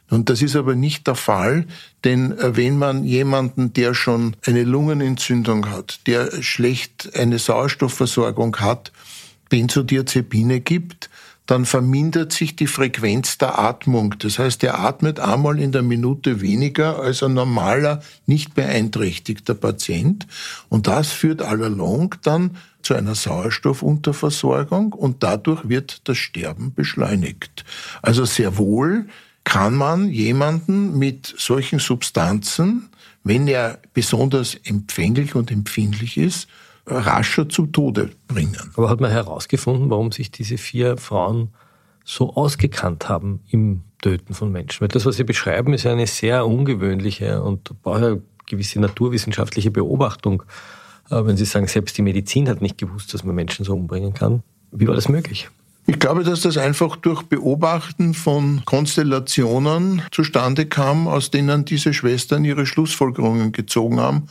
Und 0.09 0.31
das 0.31 0.41
ist 0.41 0.55
aber 0.55 0.77
nicht 0.77 1.09
der 1.09 1.17
Fall, 1.17 1.67
denn 2.05 2.39
äh, 2.39 2.57
wenn 2.57 2.79
man 2.79 3.03
jemanden, 3.03 3.73
der 3.73 3.93
schon 3.93 4.37
eine 4.47 4.63
Lungenentzündung 4.63 5.69
hat, 5.69 6.07
der 6.07 6.43
schlecht 6.43 7.11
eine 7.17 7.41
Sauerstoffversorgung 7.41 8.55
hat, 8.59 8.93
Benzodiazepine 9.49 10.61
gibt, 10.61 11.11
dann 11.49 11.65
vermindert 11.65 12.31
sich 12.31 12.57
die 12.57 12.67
Frequenz 12.67 13.39
der 13.39 13.59
Atmung. 13.59 14.15
Das 14.19 14.39
heißt, 14.39 14.63
er 14.65 14.81
atmet 14.81 15.19
einmal 15.19 15.59
in 15.59 15.73
der 15.73 15.81
Minute 15.81 16.43
weniger 16.43 17.01
als 17.01 17.23
ein 17.23 17.33
normaler, 17.33 18.03
nicht 18.27 18.55
beeinträchtigter 18.55 19.55
Patient. 19.55 20.27
Und 20.69 20.89
das 20.89 21.11
führt 21.11 21.41
allalong 21.41 22.17
dann 22.23 22.59
zu 22.83 22.93
einer 22.93 23.15
Sauerstoffunterversorgung 23.15 24.93
und 24.93 25.23
dadurch 25.23 25.67
wird 25.71 26.07
das 26.07 26.19
Sterben 26.19 26.75
beschleunigt. 26.75 27.65
Also 28.03 28.27
sehr 28.27 28.59
wohl 28.59 29.07
kann 29.45 29.75
man 29.75 30.11
jemanden 30.11 30.99
mit 30.99 31.35
solchen 31.39 31.79
Substanzen, 31.79 32.91
wenn 33.25 33.49
er 33.49 33.79
besonders 33.95 34.55
empfänglich 34.55 35.35
und 35.35 35.51
empfindlich 35.51 36.19
ist, 36.19 36.47
rascher 36.91 37.49
zu 37.49 37.67
Tode 37.67 38.11
bringen. 38.27 38.57
Aber 38.77 38.91
hat 38.91 39.01
man 39.01 39.11
herausgefunden, 39.11 39.91
warum 39.91 40.13
sich 40.13 40.31
diese 40.31 40.59
vier 40.59 40.97
Frauen 40.97 41.51
so 42.05 42.35
ausgekannt 42.35 43.09
haben 43.09 43.41
im 43.51 43.83
Töten 44.01 44.35
von 44.35 44.51
Menschen? 44.51 44.81
Weil 44.81 44.89
das, 44.89 45.07
was 45.07 45.17
Sie 45.17 45.25
beschreiben, 45.25 45.73
ist 45.75 45.87
eine 45.87 46.07
sehr 46.07 46.47
ungewöhnliche 46.47 47.43
und 47.43 47.83
braucht 47.83 48.03
eine 48.03 48.23
gewisse 48.47 48.81
naturwissenschaftliche 48.81 49.71
Beobachtung. 49.71 50.43
Äh, 51.11 51.25
wenn 51.25 51.37
Sie 51.37 51.45
sagen, 51.45 51.67
selbst 51.67 51.97
die 51.99 52.03
Medizin 52.03 52.49
hat 52.49 52.63
nicht 52.63 52.79
gewusst, 52.79 53.13
dass 53.15 53.25
man 53.25 53.35
Menschen 53.35 53.65
so 53.65 53.75
umbringen 53.75 54.15
kann. 54.15 54.43
Wie 54.71 54.87
war 54.87 54.95
das 54.95 55.09
möglich? 55.09 55.49
Ich 55.87 55.99
glaube, 55.99 56.23
dass 56.23 56.43
das 56.43 56.59
einfach 56.59 56.97
durch 56.97 57.23
Beobachten 57.23 58.13
von 58.13 58.63
Konstellationen 58.67 60.03
zustande 60.11 60.67
kam, 60.67 61.09
aus 61.09 61.31
denen 61.31 61.65
diese 61.65 61.95
Schwestern 61.95 62.45
ihre 62.45 62.67
Schlussfolgerungen 62.67 63.53
gezogen 63.53 63.99
haben 63.99 64.29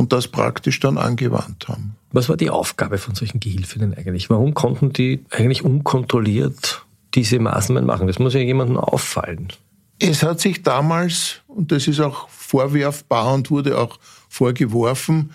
und 0.00 0.14
das 0.14 0.28
praktisch 0.28 0.80
dann 0.80 0.96
angewandt 0.96 1.68
haben. 1.68 1.94
Was 2.10 2.30
war 2.30 2.38
die 2.38 2.48
Aufgabe 2.48 2.96
von 2.96 3.14
solchen 3.14 3.38
Gehilfinnen 3.38 3.92
eigentlich? 3.92 4.30
Warum 4.30 4.54
konnten 4.54 4.94
die 4.94 5.22
eigentlich 5.28 5.62
unkontrolliert 5.62 6.86
diese 7.14 7.38
Maßnahmen 7.38 7.84
machen? 7.84 8.06
Das 8.06 8.18
muss 8.18 8.32
ja 8.32 8.40
jemandem 8.40 8.78
auffallen. 8.78 9.48
Es 9.98 10.22
hat 10.22 10.40
sich 10.40 10.62
damals, 10.62 11.42
und 11.48 11.70
das 11.70 11.86
ist 11.86 12.00
auch 12.00 12.30
vorwerfbar 12.30 13.34
und 13.34 13.50
wurde 13.50 13.76
auch 13.76 13.98
vorgeworfen, 14.30 15.34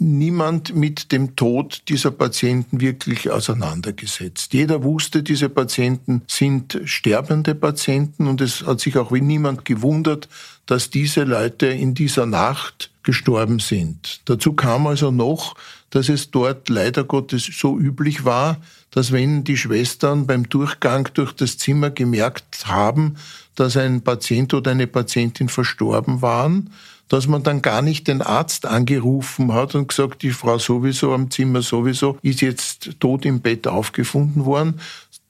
niemand 0.00 0.74
mit 0.74 1.12
dem 1.12 1.36
Tod 1.36 1.82
dieser 1.88 2.10
Patienten 2.10 2.80
wirklich 2.80 3.30
auseinandergesetzt. 3.30 4.52
Jeder 4.54 4.82
wusste, 4.82 5.22
diese 5.22 5.48
Patienten 5.48 6.22
sind 6.26 6.80
sterbende 6.84 7.54
Patienten 7.54 8.26
und 8.26 8.40
es 8.40 8.64
hat 8.66 8.80
sich 8.80 8.96
auch 8.96 9.10
niemand 9.10 9.64
gewundert, 9.64 10.28
dass 10.66 10.90
diese 10.90 11.24
Leute 11.24 11.66
in 11.66 11.94
dieser 11.94 12.26
Nacht 12.26 12.90
gestorben 13.02 13.58
sind. 13.58 14.20
Dazu 14.26 14.52
kam 14.52 14.86
also 14.86 15.10
noch, 15.10 15.54
dass 15.90 16.08
es 16.08 16.30
dort 16.30 16.68
leider 16.68 17.04
Gottes 17.04 17.48
so 17.58 17.78
üblich 17.78 18.24
war, 18.24 18.58
dass 18.90 19.12
wenn 19.12 19.44
die 19.44 19.56
Schwestern 19.56 20.26
beim 20.26 20.48
Durchgang 20.48 21.08
durch 21.14 21.32
das 21.32 21.56
Zimmer 21.56 21.90
gemerkt 21.90 22.66
haben, 22.66 23.16
dass 23.54 23.76
ein 23.76 24.02
Patient 24.02 24.54
oder 24.54 24.70
eine 24.70 24.86
Patientin 24.86 25.48
verstorben 25.48 26.22
waren, 26.22 26.70
dass 27.08 27.26
man 27.26 27.42
dann 27.42 27.62
gar 27.62 27.82
nicht 27.82 28.08
den 28.08 28.22
Arzt 28.22 28.66
angerufen 28.66 29.52
hat 29.52 29.74
und 29.74 29.88
gesagt, 29.88 30.22
die 30.22 30.30
Frau 30.30 30.58
sowieso 30.58 31.12
am 31.12 31.30
Zimmer 31.30 31.62
sowieso 31.62 32.18
ist 32.22 32.40
jetzt 32.40 33.00
tot 33.00 33.24
im 33.24 33.40
Bett 33.40 33.66
aufgefunden 33.66 34.44
worden. 34.44 34.80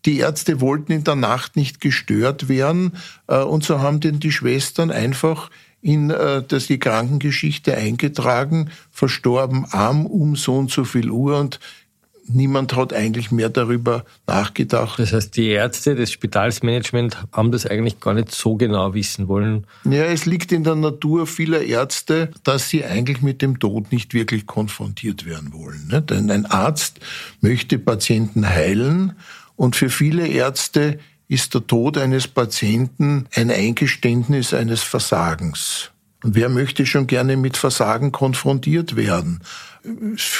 Die 0.04 0.18
Ärzte 0.18 0.60
wollten 0.60 0.92
in 0.92 1.04
der 1.04 1.16
Nacht 1.16 1.56
nicht 1.56 1.80
gestört 1.80 2.48
werden 2.48 2.92
äh, 3.26 3.38
und 3.38 3.64
so 3.64 3.80
haben 3.80 4.00
denn 4.00 4.20
die 4.20 4.32
Schwestern 4.32 4.90
einfach 4.90 5.50
in 5.80 6.10
äh, 6.10 6.42
das, 6.46 6.66
die 6.66 6.78
Krankengeschichte 6.78 7.76
eingetragen, 7.76 8.70
verstorben 8.90 9.66
am 9.70 10.06
um 10.06 10.36
so 10.36 10.56
und 10.56 10.70
so 10.70 10.84
viel 10.84 11.10
Uhr 11.10 11.38
und 11.38 11.60
niemand 12.28 12.76
hat 12.76 12.92
eigentlich 12.92 13.30
mehr 13.30 13.48
darüber 13.48 14.04
nachgedacht. 14.26 14.98
Das 14.98 15.12
heißt, 15.12 15.36
die 15.36 15.48
Ärzte, 15.48 15.94
das 15.94 16.12
Spitalsmanagement 16.12 17.18
haben 17.32 17.52
das 17.52 17.66
eigentlich 17.66 18.00
gar 18.00 18.14
nicht 18.14 18.34
so 18.34 18.56
genau 18.56 18.94
wissen 18.94 19.28
wollen. 19.28 19.66
Ja, 19.84 20.04
es 20.04 20.26
liegt 20.26 20.52
in 20.52 20.64
der 20.64 20.74
Natur 20.74 21.26
vieler 21.26 21.62
Ärzte, 21.62 22.30
dass 22.44 22.68
sie 22.68 22.84
eigentlich 22.84 23.22
mit 23.22 23.42
dem 23.42 23.58
Tod 23.58 23.92
nicht 23.92 24.14
wirklich 24.14 24.46
konfrontiert 24.46 25.26
werden 25.26 25.52
wollen. 25.52 26.04
Denn 26.08 26.30
ein 26.30 26.46
Arzt 26.46 27.00
möchte 27.40 27.78
Patienten 27.78 28.48
heilen 28.48 29.14
und 29.56 29.76
für 29.76 29.90
viele 29.90 30.26
Ärzte 30.26 30.98
ist 31.28 31.54
der 31.54 31.66
Tod 31.66 31.98
eines 31.98 32.26
Patienten 32.26 33.26
ein 33.34 33.50
Eingeständnis 33.50 34.54
eines 34.54 34.82
Versagens. 34.82 35.90
Und 36.24 36.34
wer 36.34 36.48
möchte 36.48 36.84
schon 36.84 37.06
gerne 37.06 37.36
mit 37.36 37.56
Versagen 37.56 38.10
konfrontiert 38.10 38.96
werden? 38.96 39.40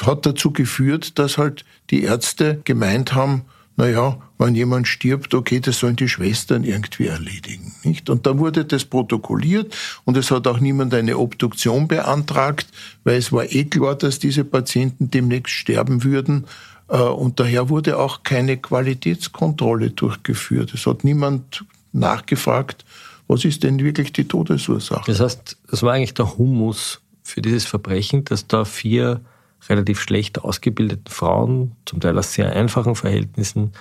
Hat 0.02 0.26
dazu 0.26 0.52
geführt, 0.52 1.18
dass 1.18 1.38
halt 1.38 1.64
die 1.90 2.02
Ärzte 2.02 2.60
gemeint 2.64 3.14
haben, 3.14 3.42
na 3.78 3.88
ja, 3.88 4.18
wenn 4.38 4.56
jemand 4.56 4.88
stirbt, 4.88 5.34
okay, 5.34 5.60
das 5.60 5.78
sollen 5.78 5.94
die 5.94 6.08
Schwestern 6.08 6.64
irgendwie 6.64 7.06
erledigen, 7.06 7.72
nicht? 7.84 8.10
Und 8.10 8.26
da 8.26 8.36
wurde 8.36 8.64
das 8.64 8.84
protokolliert 8.84 9.72
und 10.04 10.16
es 10.16 10.32
hat 10.32 10.48
auch 10.48 10.58
niemand 10.58 10.92
eine 10.94 11.16
Obduktion 11.16 11.86
beantragt, 11.86 12.66
weil 13.04 13.18
es 13.18 13.30
war 13.30 13.44
eh 13.52 13.64
klar, 13.66 13.94
dass 13.94 14.18
diese 14.18 14.44
Patienten 14.44 15.12
demnächst 15.12 15.54
sterben 15.54 16.02
würden. 16.02 16.46
Äh, 16.88 16.98
und 16.98 17.38
daher 17.38 17.68
wurde 17.68 17.98
auch 17.98 18.24
keine 18.24 18.56
Qualitätskontrolle 18.56 19.90
durchgeführt. 19.90 20.74
Es 20.74 20.84
hat 20.84 21.04
niemand 21.04 21.64
nachgefragt, 21.92 22.84
was 23.28 23.44
ist 23.44 23.62
denn 23.62 23.78
wirklich 23.78 24.12
die 24.12 24.26
Todesursache. 24.26 25.04
Das 25.06 25.20
heißt, 25.20 25.56
es 25.70 25.82
war 25.84 25.92
eigentlich 25.92 26.14
der 26.14 26.36
Humus 26.36 27.00
für 27.22 27.42
dieses 27.42 27.64
Verbrechen, 27.64 28.24
dass 28.24 28.48
da 28.48 28.64
vier 28.64 29.20
relativ 29.68 30.00
schlecht 30.00 30.40
ausgebildeten 30.40 31.12
Frauen, 31.12 31.72
zum 31.84 32.00
Teil 32.00 32.18
aus 32.18 32.32
sehr 32.32 32.52
einfachen 32.52 32.94
Verhältnissen, 32.94 33.72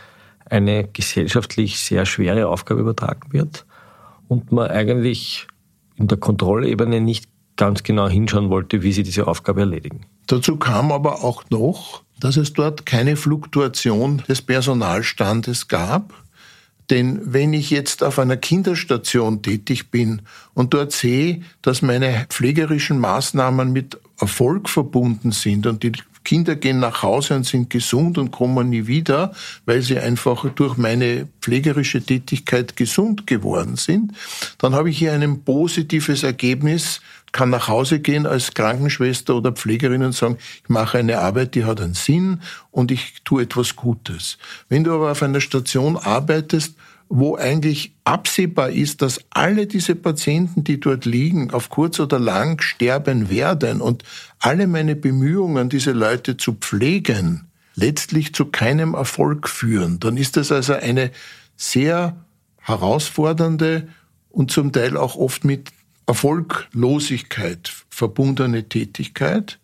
eine 0.49 0.87
gesellschaftlich 0.87 1.79
sehr 1.79 2.05
schwere 2.05 2.47
Aufgabe 2.47 2.81
übertragen 2.81 3.33
wird 3.33 3.65
und 4.27 4.51
man 4.51 4.69
eigentlich 4.69 5.47
in 5.95 6.07
der 6.07 6.17
Kontrollebene 6.17 7.01
nicht 7.01 7.25
ganz 7.57 7.83
genau 7.83 8.07
hinschauen 8.07 8.49
wollte, 8.49 8.83
wie 8.83 8.93
sie 8.93 9.03
diese 9.03 9.27
Aufgabe 9.27 9.61
erledigen. 9.61 10.05
Dazu 10.27 10.57
kam 10.57 10.91
aber 10.91 11.23
auch 11.23 11.43
noch, 11.49 12.03
dass 12.19 12.37
es 12.37 12.53
dort 12.53 12.85
keine 12.85 13.15
Fluktuation 13.15 14.23
des 14.27 14.41
Personalstandes 14.41 15.67
gab. 15.67 16.13
Denn 16.89 17.19
wenn 17.25 17.53
ich 17.53 17.69
jetzt 17.69 18.03
auf 18.03 18.17
einer 18.17 18.37
Kinderstation 18.37 19.41
tätig 19.41 19.91
bin 19.91 20.21
und 20.53 20.73
dort 20.73 20.93
sehe, 20.93 21.41
dass 21.61 21.81
meine 21.81 22.25
pflegerischen 22.29 22.99
Maßnahmen 22.99 23.73
mit 23.73 23.99
Erfolg 24.19 24.69
verbunden 24.69 25.31
sind 25.31 25.67
und 25.67 25.83
die 25.83 25.91
Kinder 26.23 26.57
gehen 26.57 26.79
nach 26.79 27.03
Hause 27.03 27.35
und 27.35 27.45
sind 27.45 27.69
gesund 27.69 28.17
und 28.17 28.31
kommen 28.31 28.69
nie 28.69 28.85
wieder, 28.85 29.33
weil 29.65 29.81
sie 29.81 29.97
einfach 29.97 30.49
durch 30.55 30.75
meine 30.75 31.27
pflegerische 31.41 32.01
Tätigkeit 32.01 32.75
gesund 32.75 33.27
geworden 33.27 33.77
sind, 33.77 34.11
dann 34.57 34.75
habe 34.75 34.89
ich 34.89 34.97
hier 34.97 35.13
ein 35.13 35.43
positives 35.43 36.23
Ergebnis 36.23 36.99
kann 37.31 37.49
nach 37.49 37.67
Hause 37.67 37.99
gehen 37.99 38.25
als 38.25 38.53
Krankenschwester 38.53 39.35
oder 39.35 39.51
Pflegerin 39.51 40.03
und 40.03 40.13
sagen, 40.13 40.37
ich 40.63 40.69
mache 40.69 40.97
eine 40.97 41.19
Arbeit, 41.19 41.55
die 41.55 41.65
hat 41.65 41.79
einen 41.81 41.93
Sinn 41.93 42.41
und 42.71 42.91
ich 42.91 43.15
tue 43.25 43.43
etwas 43.43 43.75
Gutes. 43.75 44.37
Wenn 44.69 44.83
du 44.83 44.93
aber 44.93 45.11
auf 45.11 45.21
einer 45.21 45.41
Station 45.41 45.97
arbeitest, 45.97 46.75
wo 47.09 47.35
eigentlich 47.35 47.93
absehbar 48.03 48.69
ist, 48.69 49.01
dass 49.01 49.21
alle 49.29 49.67
diese 49.67 49.95
Patienten, 49.95 50.63
die 50.63 50.79
dort 50.79 51.05
liegen, 51.05 51.51
auf 51.51 51.69
kurz 51.69 51.99
oder 51.99 52.19
lang 52.19 52.61
sterben 52.61 53.29
werden 53.29 53.81
und 53.81 54.03
alle 54.39 54.67
meine 54.67 54.95
Bemühungen, 54.95 55.69
diese 55.69 55.91
Leute 55.91 56.37
zu 56.37 56.53
pflegen, 56.53 57.47
letztlich 57.75 58.33
zu 58.33 58.45
keinem 58.45 58.93
Erfolg 58.93 59.47
führen, 59.47 59.99
dann 59.99 60.17
ist 60.17 60.35
das 60.35 60.51
also 60.51 60.73
eine 60.73 61.11
sehr 61.55 62.17
herausfordernde 62.57 63.87
und 64.29 64.51
zum 64.51 64.71
Teil 64.71 64.97
auch 64.97 65.15
oft 65.15 65.45
mit 65.45 65.69
Erfolglosigkeit 66.05 67.71
verbundene 67.89 68.69
Tätigkeit, 68.69 69.59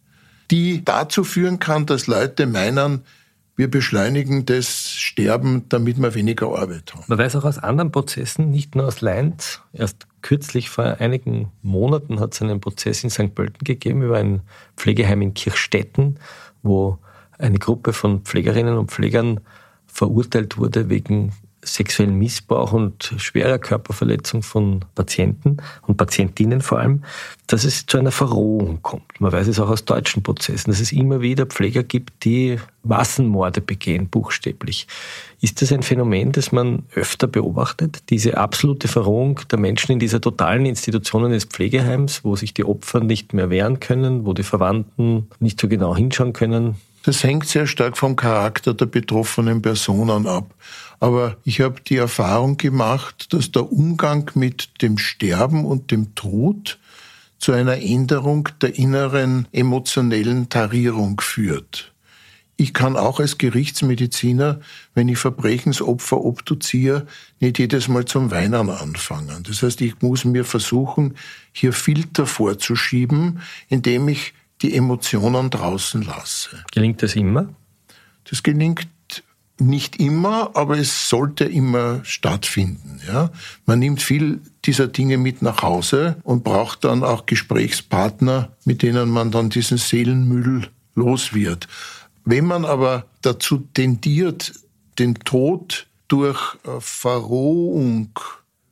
die 0.51 0.83
dazu 0.83 1.23
führen 1.23 1.59
kann, 1.59 1.85
dass 1.85 2.07
Leute 2.07 2.47
meinen, 2.47 3.01
wir 3.55 3.69
beschleunigen 3.69 4.45
das 4.45 4.91
Sterben, 4.91 5.65
damit 5.69 5.97
wir 5.97 6.15
weniger 6.15 6.47
Arbeit 6.47 6.93
haben. 6.93 7.03
Man 7.07 7.17
weiß 7.17 7.35
auch 7.35 7.43
aus 7.43 7.59
anderen 7.59 7.91
Prozessen, 7.91 8.49
nicht 8.49 8.75
nur 8.75 8.87
aus 8.87 9.01
Leint. 9.01 9.61
Erst 9.73 10.07
kürzlich, 10.21 10.69
vor 10.69 10.85
einigen 10.99 11.51
Monaten, 11.61 12.19
hat 12.19 12.33
es 12.33 12.41
einen 12.41 12.59
Prozess 12.59 13.03
in 13.03 13.09
St. 13.09 13.35
Pölten 13.35 13.63
gegeben 13.63 14.01
über 14.01 14.17
ein 14.17 14.41
Pflegeheim 14.75 15.21
in 15.21 15.33
Kirchstetten, 15.33 16.17
wo 16.63 16.97
eine 17.37 17.59
Gruppe 17.59 17.93
von 17.93 18.21
Pflegerinnen 18.21 18.77
und 18.77 18.91
Pflegern 18.91 19.39
verurteilt 19.85 20.57
wurde 20.57 20.89
wegen 20.89 21.33
sexuellen 21.65 22.17
Missbrauch 22.17 22.73
und 22.73 23.13
schwerer 23.17 23.57
Körperverletzung 23.57 24.43
von 24.43 24.85
Patienten 24.95 25.57
und 25.87 25.97
Patientinnen 25.97 26.61
vor 26.61 26.79
allem, 26.79 27.03
dass 27.47 27.63
es 27.63 27.85
zu 27.85 27.97
einer 27.97 28.11
Verrohung 28.11 28.81
kommt. 28.81 29.19
Man 29.19 29.31
weiß 29.31 29.47
es 29.47 29.59
auch 29.59 29.69
aus 29.69 29.85
deutschen 29.85 30.23
Prozessen, 30.23 30.71
dass 30.71 30.79
es 30.79 30.91
immer 30.91 31.21
wieder 31.21 31.45
Pfleger 31.45 31.83
gibt, 31.83 32.25
die 32.25 32.57
Massenmorde 32.83 33.61
begehen, 33.61 34.09
buchstäblich. 34.09 34.87
Ist 35.41 35.61
das 35.61 35.71
ein 35.71 35.83
Phänomen, 35.83 36.31
das 36.31 36.51
man 36.51 36.83
öfter 36.95 37.27
beobachtet? 37.27 38.03
Diese 38.09 38.37
absolute 38.37 38.87
Verrohung 38.87 39.39
der 39.51 39.59
Menschen 39.59 39.93
in 39.93 39.99
dieser 39.99 40.21
totalen 40.21 40.65
Institutionen 40.65 41.31
des 41.31 41.45
Pflegeheims, 41.45 42.23
wo 42.23 42.35
sich 42.35 42.53
die 42.53 42.65
Opfer 42.65 42.99
nicht 42.99 43.33
mehr 43.33 43.49
wehren 43.49 43.79
können, 43.79 44.25
wo 44.25 44.33
die 44.33 44.43
Verwandten 44.43 45.27
nicht 45.39 45.59
so 45.59 45.67
genau 45.67 45.95
hinschauen 45.95 46.33
können? 46.33 46.75
Das 47.03 47.23
hängt 47.23 47.47
sehr 47.47 47.67
stark 47.67 47.97
vom 47.97 48.15
Charakter 48.15 48.73
der 48.73 48.85
betroffenen 48.85 49.61
Personen 49.61 50.25
ab. 50.25 50.53
Aber 51.01 51.35
ich 51.43 51.59
habe 51.59 51.81
die 51.81 51.97
Erfahrung 51.97 52.55
gemacht, 52.55 53.33
dass 53.33 53.51
der 53.51 53.71
Umgang 53.71 54.31
mit 54.35 54.81
dem 54.81 54.97
Sterben 54.97 55.65
und 55.65 55.91
dem 55.91 56.15
Tod 56.15 56.79
zu 57.39 57.51
einer 57.51 57.81
Änderung 57.81 58.47
der 58.61 58.77
inneren 58.77 59.49
emotionellen 59.51 60.47
Tarierung 60.47 61.19
führt. 61.19 61.93
Ich 62.55 62.73
kann 62.73 62.95
auch 62.95 63.19
als 63.19 63.37
Gerichtsmediziner, 63.37 64.61
wenn 64.93 65.09
ich 65.09 65.17
Verbrechensopfer 65.17 66.23
obduziere, 66.23 67.05
nicht 67.41 67.59
jedes 67.59 67.89
Mal 67.89 68.05
zum 68.05 68.31
Weinen 68.31 68.69
anfangen. 68.69 69.43
Das 69.43 69.61
heißt, 69.61 69.81
ich 69.81 70.01
muss 70.01 70.23
mir 70.23 70.45
versuchen, 70.45 71.15
hier 71.51 71.73
Filter 71.73 72.25
vorzuschieben, 72.25 73.41
indem 73.67 74.07
ich 74.07 74.33
die 74.63 74.75
Emotionen 74.75 75.49
draußen 75.49 76.01
lasse. 76.01 76.63
Gelingt 76.71 77.03
das 77.03 77.15
immer? 77.15 77.49
Das 78.29 78.41
gelingt 78.41 78.87
nicht 79.59 79.97
immer, 79.97 80.51
aber 80.55 80.77
es 80.77 81.09
sollte 81.09 81.45
immer 81.45 82.03
stattfinden. 82.03 82.99
Ja? 83.07 83.29
Man 83.65 83.79
nimmt 83.79 84.01
viel 84.01 84.41
dieser 84.65 84.87
Dinge 84.87 85.17
mit 85.17 85.41
nach 85.41 85.61
Hause 85.61 86.17
und 86.23 86.43
braucht 86.43 86.83
dann 86.83 87.03
auch 87.03 87.25
Gesprächspartner, 87.25 88.51
mit 88.65 88.81
denen 88.81 89.09
man 89.09 89.31
dann 89.31 89.49
diesen 89.49 89.77
Seelenmüll 89.77 90.69
los 90.95 91.33
wird. 91.33 91.67
Wenn 92.25 92.45
man 92.45 92.65
aber 92.65 93.05
dazu 93.21 93.67
tendiert, 93.73 94.53
den 94.97 95.15
Tod 95.15 95.87
durch 96.07 96.55
äh, 96.65 96.79
Verrohung 96.79 98.09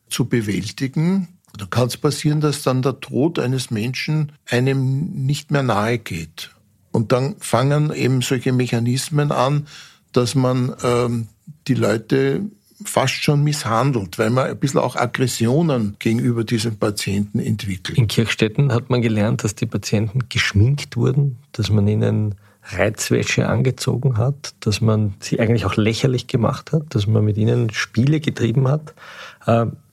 zu 0.09 0.25
bewältigen, 0.25 1.27
da 1.57 1.65
kann 1.65 1.87
es 1.87 1.97
passieren, 1.97 2.41
dass 2.41 2.63
dann 2.63 2.81
der 2.81 2.99
Tod 2.99 3.39
eines 3.39 3.71
Menschen 3.71 4.31
einem 4.49 5.25
nicht 5.25 5.51
mehr 5.51 5.63
nahe 5.63 5.97
geht. 5.97 6.51
Und 6.91 7.11
dann 7.11 7.35
fangen 7.39 7.93
eben 7.93 8.21
solche 8.21 8.51
Mechanismen 8.51 9.31
an, 9.31 9.67
dass 10.11 10.35
man 10.35 10.75
ähm, 10.83 11.27
die 11.67 11.73
Leute 11.73 12.41
fast 12.83 13.23
schon 13.23 13.43
misshandelt, 13.43 14.17
weil 14.17 14.29
man 14.29 14.47
ein 14.47 14.57
bisschen 14.57 14.79
auch 14.79 14.95
Aggressionen 14.95 15.95
gegenüber 15.99 16.43
diesen 16.43 16.77
Patienten 16.77 17.39
entwickelt. 17.39 17.97
In 17.97 18.07
Kirchstetten 18.07 18.73
hat 18.73 18.89
man 18.89 19.01
gelernt, 19.01 19.43
dass 19.43 19.55
die 19.55 19.67
Patienten 19.67 20.29
geschminkt 20.29 20.97
wurden, 20.97 21.37
dass 21.51 21.69
man 21.69 21.87
ihnen 21.87 22.35
Reizwäsche 22.63 23.47
angezogen 23.47 24.17
hat, 24.17 24.53
dass 24.59 24.81
man 24.81 25.13
sie 25.19 25.39
eigentlich 25.39 25.65
auch 25.65 25.77
lächerlich 25.77 26.27
gemacht 26.27 26.71
hat, 26.71 26.83
dass 26.89 27.07
man 27.07 27.25
mit 27.25 27.37
ihnen 27.37 27.71
Spiele 27.71 28.19
getrieben 28.19 28.67
hat. 28.67 28.93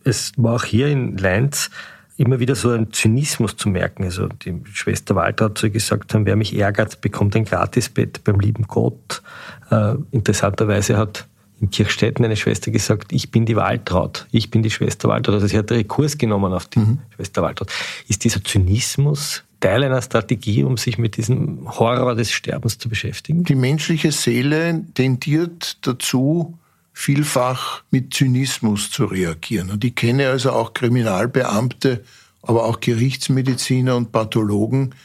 Es 0.09 0.33
war 0.37 0.57
auch 0.57 0.64
hier 0.64 0.88
in 0.88 1.16
Leinz 1.16 1.71
immer 2.16 2.40
wieder 2.40 2.57
so 2.57 2.71
ein 2.71 2.92
Zynismus 2.92 3.57
zu 3.57 3.68
merken. 3.68 4.05
Also 4.05 4.27
die 4.27 4.61
Schwester 4.73 5.14
Walter 5.14 5.47
hat 5.47 5.59
so 5.59 5.71
gesagt 5.71 6.14
haben, 6.14 6.27
wer 6.27 6.35
mich 6.35 6.59
ärgert, 6.59 7.01
bekommt 7.01 7.37
ein 7.37 7.44
Gratisbett 7.44 8.25
beim 8.25 8.40
lieben 8.40 8.64
Gott. 8.66 9.23
Äh, 9.71 9.94
interessanterweise 10.11 10.97
hat 10.97 11.27
in 11.61 11.71
Kirchstetten 11.71 12.25
eine 12.25 12.37
Schwester 12.37 12.71
gesagt, 12.71 13.12
ich 13.12 13.31
bin 13.31 13.47
die 13.47 13.57
Waltraud, 13.57 14.27
ich 14.31 14.51
bin 14.51 14.62
die 14.62 14.71
Schwester 14.71 15.09
Waltraud. 15.09 15.35
Also 15.35 15.47
sie 15.47 15.59
hat 15.59 15.71
Rekurs 15.71 16.18
genommen 16.18 16.53
auf 16.53 16.66
die 16.66 16.81
mhm. 16.81 16.99
Schwester 17.14 17.42
Waltraud. 17.42 17.71
Ist 18.09 18.25
dieser 18.25 18.42
Zynismus 18.42 19.44
Teil 19.61 19.83
einer 19.83 20.03
Strategie, 20.03 20.62
um 20.62 20.77
sich 20.77 20.99
mit 20.99 21.16
diesem 21.16 21.68
Horror 21.79 22.14
des 22.14 22.31
Sterbens 22.31 22.79
zu 22.79 22.88
beschäftigen? 22.88 23.44
Die 23.44 23.57
menschliche 23.57 24.12
Seele 24.12 24.85
tendiert 24.94 25.79
dazu, 25.87 26.58
vielfach 26.99 27.85
mit 27.93 28.13
Zynismus 28.13 28.91
zu 28.91 29.05
reagieren. 29.05 29.71
Und 29.71 29.85
ich 29.85 29.95
kenne 29.95 30.31
also 30.31 30.51
auch 30.51 30.75
Kriminalbeamte, 30.75 32.03
aber 32.43 32.65
auch 32.65 32.81
Gerichtsmediziner 32.81 33.97
und 33.97 34.11
Pathologen, 34.11 34.97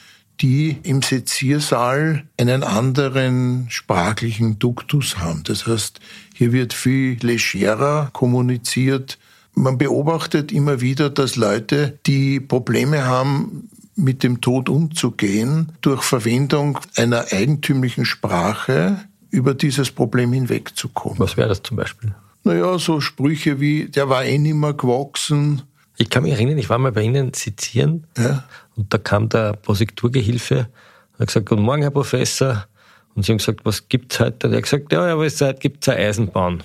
die 0.42 0.76
im 0.82 1.04
Seziersaal 1.04 2.24
einen 2.40 2.64
anderen 2.64 3.68
sprachlichen 3.70 4.58
Duktus 4.58 5.20
haben. 5.20 5.44
Das 5.44 5.68
heißt, 5.68 6.00
hier 6.34 6.52
wird 6.52 6.74
viel 6.74 7.20
legerer 7.22 8.10
kommuniziert. 8.12 9.20
Man 9.54 9.78
beobachtet 9.78 10.52
immer 10.52 10.82
wieder, 10.82 11.12
dass 11.12 11.36
Leute, 11.36 12.00
die 12.08 12.40
Probleme 12.40 13.06
haben, 13.06 13.70
mit 13.96 14.24
dem 14.24 14.42
Tod 14.42 14.68
umzugehen, 14.68 15.74
durch 15.82 16.02
Verwendung 16.02 16.80
einer 16.96 17.26
eigentümlichen 17.32 18.06
Sprache 18.06 18.98
über 19.34 19.56
dieses 19.56 19.90
Problem 19.92 20.32
hinwegzukommen. 20.32 21.18
Was 21.18 21.38
wäre 21.38 21.50
das 21.50 21.64
zum 21.64 21.76
Beispiel? 21.76 22.14
Naja, 22.44 22.78
so 22.78 23.02
Sprüche 23.02 23.60
wie, 23.60 23.86
der 23.86 24.08
war 24.08 24.24
eh 24.24 24.38
nicht 24.38 24.54
mehr 24.54 24.74
gewachsen. 24.74 25.64
Ich 25.98 26.12
kann 26.12 26.24
mich 26.24 26.34
erinnern, 26.34 26.60
ich 26.60 26.70
war 26.70 26.78
mal 26.78 26.92
bei 26.92 27.02
Ihnen 27.02 27.34
sezieren 27.34 28.06
ja. 28.16 28.44
und 28.76 28.94
da 28.94 29.00
kam 29.00 29.30
der 29.30 29.54
Prosekturgehilfe 29.54 30.68
und 31.14 31.20
hat 31.20 31.28
gesagt, 31.28 31.50
guten 31.50 31.64
Morgen, 31.64 31.82
Herr 31.82 31.92
Professor. 31.92 32.68
Und 33.16 33.26
sie 33.26 33.32
haben 33.32 33.40
gesagt, 33.40 33.62
was 33.64 33.90
gibt's 33.90 34.20
heute? 34.20 34.48
Und 34.48 34.54
er 34.54 34.58
hat 34.58 34.64
gesagt, 34.64 34.92
ja, 34.92 35.04
aber 35.04 35.24
heute 35.24 35.56
gibt's 35.60 35.90
eine 35.90 36.00
Eisenbahn. 36.00 36.62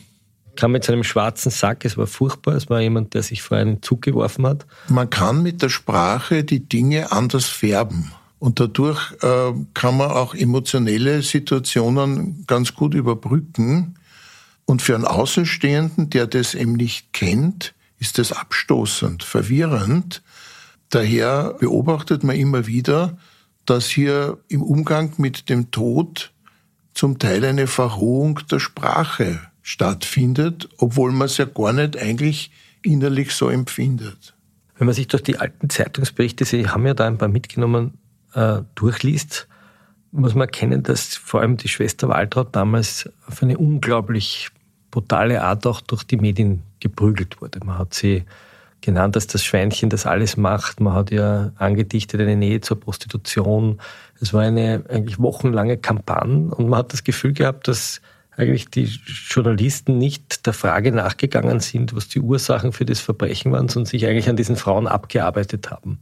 Kam 0.56 0.72
mit 0.72 0.84
seinem 0.84 1.04
schwarzen 1.04 1.50
Sack, 1.50 1.86
es 1.86 1.96
war 1.96 2.06
furchtbar, 2.06 2.54
es 2.54 2.68
war 2.68 2.80
jemand, 2.80 3.14
der 3.14 3.22
sich 3.22 3.40
vor 3.40 3.56
einen 3.56 3.80
Zug 3.80 4.02
geworfen 4.02 4.46
hat. 4.46 4.66
Man 4.88 5.08
kann 5.08 5.42
mit 5.42 5.62
der 5.62 5.70
Sprache 5.70 6.44
die 6.44 6.68
Dinge 6.68 7.12
anders 7.12 7.46
färben. 7.46 8.12
Und 8.38 8.60
dadurch 8.60 9.12
äh, 9.22 9.52
kann 9.74 9.96
man 9.96 10.10
auch 10.10 10.34
emotionelle 10.34 11.22
Situationen 11.22 12.44
ganz 12.46 12.74
gut 12.74 12.94
überbrücken. 12.94 13.94
Und 14.64 14.82
für 14.82 14.94
einen 14.94 15.04
Außenstehenden, 15.04 16.10
der 16.10 16.26
das 16.26 16.54
eben 16.54 16.74
nicht 16.74 17.12
kennt, 17.12 17.74
ist 17.98 18.18
das 18.18 18.32
abstoßend, 18.32 19.24
verwirrend. 19.24 20.22
Daher 20.90 21.56
beobachtet 21.58 22.22
man 22.22 22.36
immer 22.36 22.66
wieder, 22.66 23.18
dass 23.66 23.86
hier 23.86 24.38
im 24.48 24.62
Umgang 24.62 25.12
mit 25.16 25.48
dem 25.48 25.70
Tod 25.70 26.32
zum 26.94 27.18
Teil 27.18 27.44
eine 27.44 27.66
Verrohung 27.66 28.40
der 28.50 28.60
Sprache 28.60 29.40
stattfindet, 29.62 30.68
obwohl 30.78 31.12
man 31.12 31.26
es 31.26 31.36
ja 31.36 31.44
gar 31.44 31.72
nicht 31.72 31.96
eigentlich 31.98 32.50
innerlich 32.82 33.32
so 33.32 33.48
empfindet. 33.48 34.34
Wenn 34.76 34.86
man 34.86 34.94
sich 34.94 35.08
durch 35.08 35.22
die 35.22 35.38
alten 35.38 35.68
Zeitungsberichte, 35.68 36.44
Sie 36.44 36.68
haben 36.68 36.86
ja 36.86 36.94
da 36.94 37.06
ein 37.06 37.18
paar 37.18 37.28
mitgenommen, 37.28 37.98
äh, 38.34 38.62
durchliest, 38.74 39.48
muss 40.12 40.34
man 40.34 40.48
erkennen, 40.48 40.82
dass 40.82 41.16
vor 41.16 41.40
allem 41.40 41.56
die 41.56 41.68
Schwester 41.68 42.08
Waltraud 42.08 42.48
damals 42.52 43.10
auf 43.26 43.42
eine 43.42 43.58
unglaublich 43.58 44.50
brutale 44.90 45.42
Art 45.42 45.66
auch 45.66 45.80
durch 45.80 46.04
die 46.04 46.16
Medien 46.16 46.62
geprügelt 46.80 47.40
wurde. 47.40 47.60
Man 47.64 47.78
hat 47.78 47.94
sie 47.94 48.24
genannt 48.80 49.16
als 49.16 49.26
das 49.26 49.44
Schweinchen, 49.44 49.90
das 49.90 50.06
alles 50.06 50.36
macht. 50.36 50.80
Man 50.80 50.94
hat 50.94 51.10
ja 51.10 51.52
angedichtet 51.56 52.20
eine 52.20 52.36
Nähe 52.36 52.60
zur 52.60 52.80
Prostitution. 52.80 53.80
Es 54.20 54.32
war 54.32 54.42
eine 54.42 54.84
eigentlich 54.88 55.18
wochenlange 55.18 55.76
Kampagne 55.76 56.54
und 56.54 56.68
man 56.68 56.78
hat 56.78 56.92
das 56.92 57.04
Gefühl 57.04 57.32
gehabt, 57.32 57.68
dass 57.68 58.00
eigentlich 58.36 58.70
die 58.70 58.84
Journalisten 58.84 59.98
nicht 59.98 60.46
der 60.46 60.52
Frage 60.52 60.92
nachgegangen 60.92 61.58
sind, 61.58 61.94
was 61.96 62.06
die 62.06 62.20
Ursachen 62.20 62.72
für 62.72 62.84
das 62.84 63.00
Verbrechen 63.00 63.50
waren, 63.50 63.68
sondern 63.68 63.90
sich 63.90 64.06
eigentlich 64.06 64.28
an 64.28 64.36
diesen 64.36 64.54
Frauen 64.54 64.86
abgearbeitet 64.86 65.72
haben. 65.72 65.98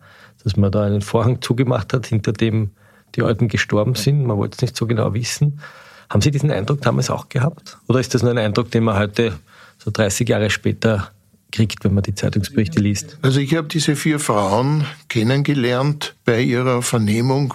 Dass 0.47 0.57
man 0.57 0.71
da 0.71 0.85
einen 0.85 1.03
Vorhang 1.03 1.41
zugemacht 1.43 1.93
hat, 1.93 2.07
hinter 2.07 2.33
dem 2.33 2.71
die 3.17 3.23
Alten 3.23 3.49
gestorben 3.49 3.97
sind. 3.97 4.25
Man 4.25 4.37
wollte 4.37 4.55
es 4.55 4.63
nicht 4.63 4.77
so 4.77 4.87
genau 4.87 5.13
wissen. 5.13 5.61
Haben 6.09 6.21
Sie 6.21 6.31
diesen 6.31 6.53
Eindruck 6.53 6.83
damals 6.83 7.11
auch 7.11 7.29
gehabt? 7.29 7.79
Oder 7.89 7.99
ist 7.99 8.15
das 8.15 8.23
nur 8.23 8.31
ein 8.31 8.39
Eindruck, 8.39 8.71
den 8.71 8.85
man 8.85 8.97
heute, 8.97 9.37
so 9.79 9.91
30 9.91 10.29
Jahre 10.29 10.51
später, 10.51 11.11
kriegt, 11.51 11.83
wenn 11.83 11.95
man 11.95 12.05
die 12.05 12.15
Zeitungsberichte 12.15 12.79
liest? 12.79 13.19
Also 13.23 13.41
ich 13.41 13.57
habe 13.57 13.67
diese 13.67 13.97
vier 13.97 14.21
Frauen 14.21 14.85
kennengelernt 15.09 16.15
bei 16.25 16.43
ihrer 16.43 16.83
Vernehmung 16.83 17.55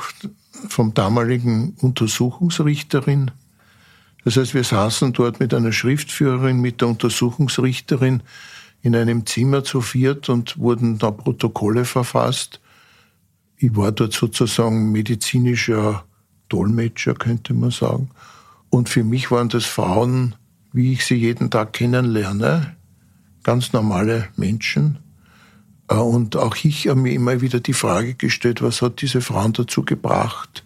vom 0.68 0.94
damaligen 0.94 1.76
Untersuchungsrichterin. 1.80 3.32
Das 4.26 4.36
heißt, 4.36 4.54
wir 4.54 4.66
saßen 4.66 5.14
dort 5.14 5.40
mit 5.40 5.54
einer 5.54 5.72
Schriftführerin, 5.72 6.60
mit 6.60 6.82
der 6.82 6.90
Untersuchungsrichterin 6.90 8.22
in 8.82 8.96
einem 8.96 9.26
Zimmer 9.26 9.64
zu 9.64 9.82
viert 9.82 10.28
und 10.30 10.58
wurden 10.58 10.98
da 10.98 11.12
Protokolle 11.12 11.86
verfasst. 11.86 12.60
Ich 13.63 13.76
war 13.76 13.91
dort 13.91 14.13
sozusagen 14.13 14.91
medizinischer 14.91 16.04
Dolmetscher, 16.50 17.13
könnte 17.13 17.54
man 17.54 17.69
sagen. 17.69 18.10
Und 18.71 18.89
für 18.89 19.04
mich 19.04 19.30
waren 19.30 19.50
das 19.50 19.65
Frauen, 19.65 20.34
wie 20.74 20.93
ich 20.93 21.06
sie 21.06 21.13
jeden 21.13 21.52
Tag 21.52 21.74
kennenlerne, 21.74 22.76
ganz 23.43 23.71
normale 23.71 24.30
Menschen. 24.36 24.97
Äh, 25.88 25.93
und 25.93 26.38
auch 26.38 26.56
ich 26.63 26.88
habe 26.88 27.02
mir 27.02 27.13
immer 27.13 27.41
wieder 27.41 27.60
die 27.60 27.74
Frage 27.74 28.15
gestellt, 28.15 28.63
was 28.63 28.82
hat 28.82 29.04
diese 29.04 29.21
Frauen 29.21 29.54
dazu 29.54 29.86
gebracht, 29.86 30.63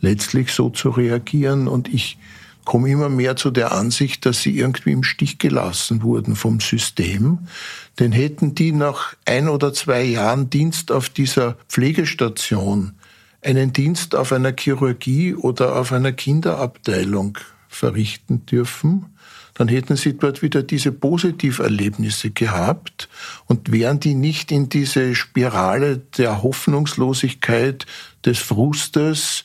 letztlich 0.00 0.52
so 0.52 0.68
zu 0.68 0.90
reagieren. 0.90 1.68
Und 1.68 1.88
ich 1.88 2.18
komme 2.66 2.90
immer 2.90 3.08
mehr 3.08 3.36
zu 3.36 3.50
der 3.50 3.72
Ansicht, 3.72 4.26
dass 4.26 4.42
sie 4.42 4.58
irgendwie 4.58 4.92
im 4.92 5.02
Stich 5.02 5.38
gelassen 5.38 6.02
wurden 6.02 6.36
vom 6.36 6.60
System. 6.60 7.38
Denn 7.98 8.12
hätten 8.12 8.54
die 8.54 8.72
nach 8.72 9.14
ein 9.24 9.48
oder 9.48 9.72
zwei 9.72 10.02
Jahren 10.02 10.50
Dienst 10.50 10.92
auf 10.92 11.08
dieser 11.08 11.56
Pflegestation 11.68 12.92
einen 13.40 13.72
Dienst 13.72 14.14
auf 14.14 14.32
einer 14.32 14.52
Chirurgie 14.58 15.34
oder 15.34 15.76
auf 15.76 15.92
einer 15.92 16.12
Kinderabteilung 16.12 17.38
verrichten 17.68 18.44
dürfen, 18.44 19.06
dann 19.54 19.68
hätten 19.68 19.96
sie 19.96 20.18
dort 20.18 20.42
wieder 20.42 20.62
diese 20.62 20.92
Positiverlebnisse 20.92 22.30
gehabt 22.30 23.08
und 23.46 23.72
wären 23.72 24.00
die 24.00 24.14
nicht 24.14 24.52
in 24.52 24.68
diese 24.68 25.14
Spirale 25.14 25.98
der 26.18 26.42
Hoffnungslosigkeit, 26.42 27.86
des 28.26 28.38
Frustes, 28.40 29.44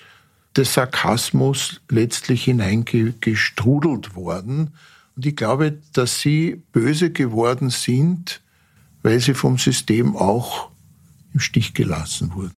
des 0.55 0.73
Sarkasmus 0.73 1.81
letztlich 1.89 2.43
hineingestrudelt 2.43 4.15
worden. 4.15 4.73
Und 5.15 5.25
ich 5.25 5.35
glaube, 5.35 5.79
dass 5.93 6.19
sie 6.19 6.63
böse 6.71 7.11
geworden 7.11 7.69
sind, 7.69 8.41
weil 9.03 9.19
sie 9.19 9.33
vom 9.33 9.57
System 9.57 10.15
auch 10.15 10.69
im 11.33 11.39
Stich 11.39 11.73
gelassen 11.73 12.33
wurden. 12.33 12.53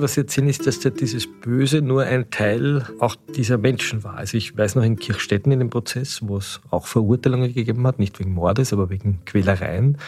Spannende, 0.00 0.02
was 0.02 0.14
Sie 0.14 0.20
erzählen, 0.20 0.48
ist, 0.48 0.66
dass 0.66 0.80
dieses 0.80 1.26
Böse 1.26 1.82
nur 1.82 2.02
ein 2.04 2.30
Teil 2.30 2.86
auch 2.98 3.16
dieser 3.36 3.58
Menschen 3.58 4.02
war. 4.02 4.16
Also 4.16 4.36
ich 4.36 4.56
weiß 4.56 4.74
noch 4.76 4.82
in 4.82 4.96
Kirchstetten 4.96 5.52
in 5.52 5.58
dem 5.58 5.70
Prozess, 5.70 6.20
wo 6.22 6.38
es 6.38 6.60
auch 6.70 6.86
Verurteilungen 6.86 7.52
gegeben 7.52 7.86
hat, 7.86 7.98
nicht 7.98 8.18
wegen 8.18 8.32
Mordes, 8.32 8.72
aber 8.72 8.88
wegen 8.90 9.20
Quälereien, 9.26 9.98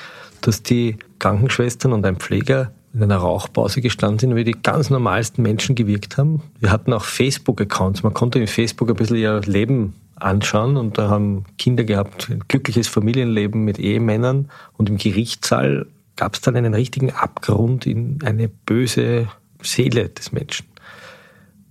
dass 0.41 0.63
die 0.63 0.97
Krankenschwestern 1.19 1.93
und 1.93 2.07
ein 2.07 2.17
Pfleger 2.17 2.73
in 2.95 3.03
einer 3.03 3.17
Rauchpause 3.17 3.81
gestanden 3.81 4.19
sind 4.19 4.37
wie 4.37 4.45
die 4.45 4.53
ganz 4.53 4.91
normalsten 4.91 5.43
Menschen 5.43 5.75
gewirkt 5.75 6.17
haben. 6.17 6.43
Wir 6.61 6.71
hatten 6.71 6.93
auch 6.93 7.05
Facebook-Accounts. 7.05 8.03
Man 8.03 8.15
konnte 8.15 8.39
in 8.39 8.47
Facebook 8.47 8.91
ein 8.91 8.97
bisschen 8.97 9.17
ihr 9.17 9.41
Leben 9.41 9.95
anschauen 10.17 10.77
und 10.77 10.99
da 10.99 11.09
haben 11.09 11.45
Kinder 11.59 11.85
gehabt, 11.85 12.29
ein 12.31 12.45
glückliches 12.49 12.89
Familienleben 12.89 13.65
mit 13.65 13.79
Ehemännern 13.79 14.49
und 14.77 14.89
im 14.89 14.97
Gerichtssaal 14.97 15.87
gab 16.17 16.35
es 16.35 16.41
dann 16.43 16.57
einen 16.57 16.75
richtigen 16.75 17.11
Abgrund 17.11 17.87
in 17.87 18.19
eine 18.23 18.49
böse 18.49 19.29
Seele 19.63 20.09
des 20.09 20.33
Menschen. 20.33 20.67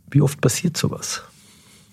Wie 0.10 0.22
oft 0.22 0.42
passiert 0.42 0.78
sowas? 0.78 1.24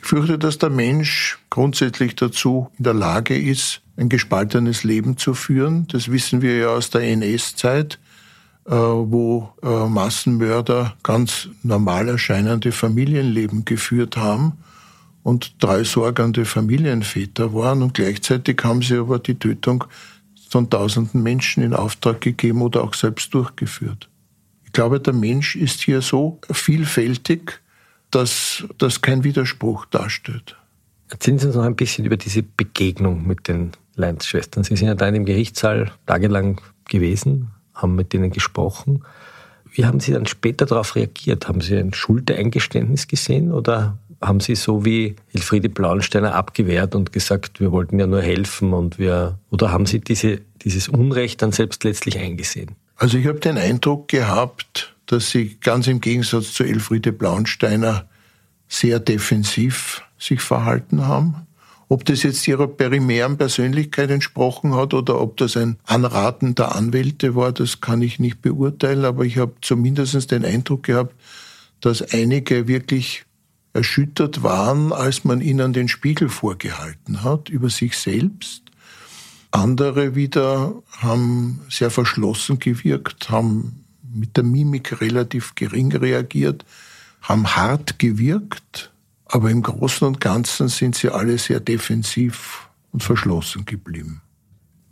Ich 0.00 0.04
fürchte, 0.04 0.38
dass 0.38 0.58
der 0.58 0.70
Mensch 0.70 1.38
grundsätzlich 1.50 2.16
dazu 2.16 2.70
in 2.78 2.84
der 2.84 2.94
Lage 2.94 3.36
ist, 3.36 3.82
ein 3.96 4.08
gespaltenes 4.08 4.84
Leben 4.84 5.16
zu 5.16 5.34
führen. 5.34 5.86
Das 5.88 6.10
wissen 6.10 6.40
wir 6.40 6.56
ja 6.56 6.68
aus 6.68 6.90
der 6.90 7.02
NS-Zeit. 7.02 7.98
äh, 8.68 8.72
wo 8.74 9.48
äh, 9.62 9.88
Massenmörder 9.88 10.94
ganz 11.02 11.48
normal 11.62 12.08
erscheinende 12.08 12.70
Familienleben 12.70 13.64
geführt 13.64 14.18
haben 14.18 14.58
und 15.22 15.54
drei 15.62 15.84
sorgende 15.84 16.44
Familienväter 16.44 17.54
waren 17.54 17.82
und 17.82 17.94
gleichzeitig 17.94 18.62
haben 18.62 18.82
sie 18.82 18.98
aber 18.98 19.18
die 19.20 19.38
Tötung 19.38 19.84
von 20.50 20.68
tausenden 20.68 21.22
Menschen 21.22 21.62
in 21.62 21.72
Auftrag 21.72 22.20
gegeben 22.20 22.60
oder 22.60 22.82
auch 22.84 22.92
selbst 22.92 23.32
durchgeführt. 23.32 24.10
Ich 24.68 24.72
glaube, 24.72 25.00
der 25.00 25.14
Mensch 25.14 25.56
ist 25.56 25.80
hier 25.80 26.02
so 26.02 26.38
vielfältig, 26.52 27.62
dass 28.10 28.64
das 28.76 29.00
kein 29.00 29.24
Widerspruch 29.24 29.86
darstellt. 29.86 30.56
Erzählen 31.08 31.38
Sie 31.38 31.46
uns 31.46 31.56
noch 31.56 31.64
ein 31.64 31.74
bisschen 31.74 32.04
über 32.04 32.18
diese 32.18 32.42
Begegnung 32.42 33.26
mit 33.26 33.48
den 33.48 33.72
Leins-Schwestern. 33.94 34.64
Sie 34.64 34.76
sind 34.76 34.88
ja 34.88 34.94
da 34.94 35.08
in 35.08 35.14
dem 35.14 35.24
Gerichtssaal 35.24 35.90
tagelang 36.04 36.60
gewesen, 36.86 37.50
haben 37.72 37.94
mit 37.94 38.12
denen 38.12 38.30
gesprochen. 38.30 39.04
Wie 39.72 39.86
haben 39.86 40.00
Sie 40.00 40.12
dann 40.12 40.26
später 40.26 40.66
darauf 40.66 40.96
reagiert? 40.96 41.48
Haben 41.48 41.62
Sie 41.62 41.74
ein 41.74 41.94
Schuldeingeständnis 41.94 43.08
gesehen 43.08 43.52
oder 43.52 43.96
haben 44.20 44.40
Sie 44.40 44.54
so 44.54 44.84
wie 44.84 45.16
Elfriede 45.32 45.70
Blauensteiner 45.70 46.34
abgewehrt 46.34 46.94
und 46.94 47.10
gesagt, 47.14 47.58
wir 47.58 47.72
wollten 47.72 47.98
ja 47.98 48.06
nur 48.06 48.20
helfen 48.20 48.74
und 48.74 48.98
wir, 48.98 49.38
oder 49.48 49.72
haben 49.72 49.86
Sie 49.86 50.00
diese, 50.00 50.42
dieses 50.60 50.88
Unrecht 50.88 51.40
dann 51.40 51.52
selbst 51.52 51.84
letztlich 51.84 52.18
eingesehen? 52.18 52.76
Also 52.98 53.16
ich 53.16 53.26
habe 53.28 53.38
den 53.38 53.56
Eindruck 53.56 54.08
gehabt, 54.08 54.94
dass 55.06 55.30
Sie 55.30 55.56
ganz 55.60 55.86
im 55.86 56.00
Gegensatz 56.00 56.52
zu 56.52 56.64
Elfriede 56.64 57.12
Blauensteiner 57.12 58.08
sehr 58.66 58.98
defensiv 58.98 60.02
sich 60.18 60.40
verhalten 60.40 61.06
haben. 61.06 61.46
Ob 61.88 62.04
das 62.04 62.24
jetzt 62.24 62.46
ihrer 62.48 62.66
perimären 62.66 63.38
Persönlichkeit 63.38 64.10
entsprochen 64.10 64.74
hat 64.74 64.92
oder 64.92 65.20
ob 65.20 65.38
das 65.38 65.56
ein 65.56 65.78
Anraten 65.86 66.56
der 66.56 66.74
Anwälte 66.74 67.34
war, 67.34 67.52
das 67.52 67.80
kann 67.80 68.02
ich 68.02 68.18
nicht 68.18 68.42
beurteilen, 68.42 69.04
aber 69.04 69.24
ich 69.24 69.38
habe 69.38 69.54
zumindest 69.62 70.30
den 70.30 70.44
Eindruck 70.44 70.82
gehabt, 70.82 71.14
dass 71.80 72.02
einige 72.02 72.66
wirklich 72.66 73.24
erschüttert 73.72 74.42
waren, 74.42 74.92
als 74.92 75.24
man 75.24 75.40
ihnen 75.40 75.72
den 75.72 75.88
Spiegel 75.88 76.28
vorgehalten 76.28 77.22
hat 77.22 77.48
über 77.48 77.70
sich 77.70 77.96
selbst. 77.96 78.67
Andere 79.50 80.14
wieder 80.14 80.74
haben 80.98 81.60
sehr 81.70 81.90
verschlossen 81.90 82.58
gewirkt, 82.58 83.30
haben 83.30 83.84
mit 84.02 84.36
der 84.36 84.44
Mimik 84.44 85.00
relativ 85.00 85.54
gering 85.54 85.94
reagiert, 85.94 86.64
haben 87.22 87.56
hart 87.56 87.98
gewirkt, 87.98 88.92
aber 89.26 89.50
im 89.50 89.62
Großen 89.62 90.06
und 90.06 90.20
Ganzen 90.20 90.68
sind 90.68 90.94
sie 90.94 91.10
alle 91.10 91.38
sehr 91.38 91.60
defensiv 91.60 92.68
und 92.92 93.02
verschlossen 93.02 93.64
geblieben. 93.64 94.22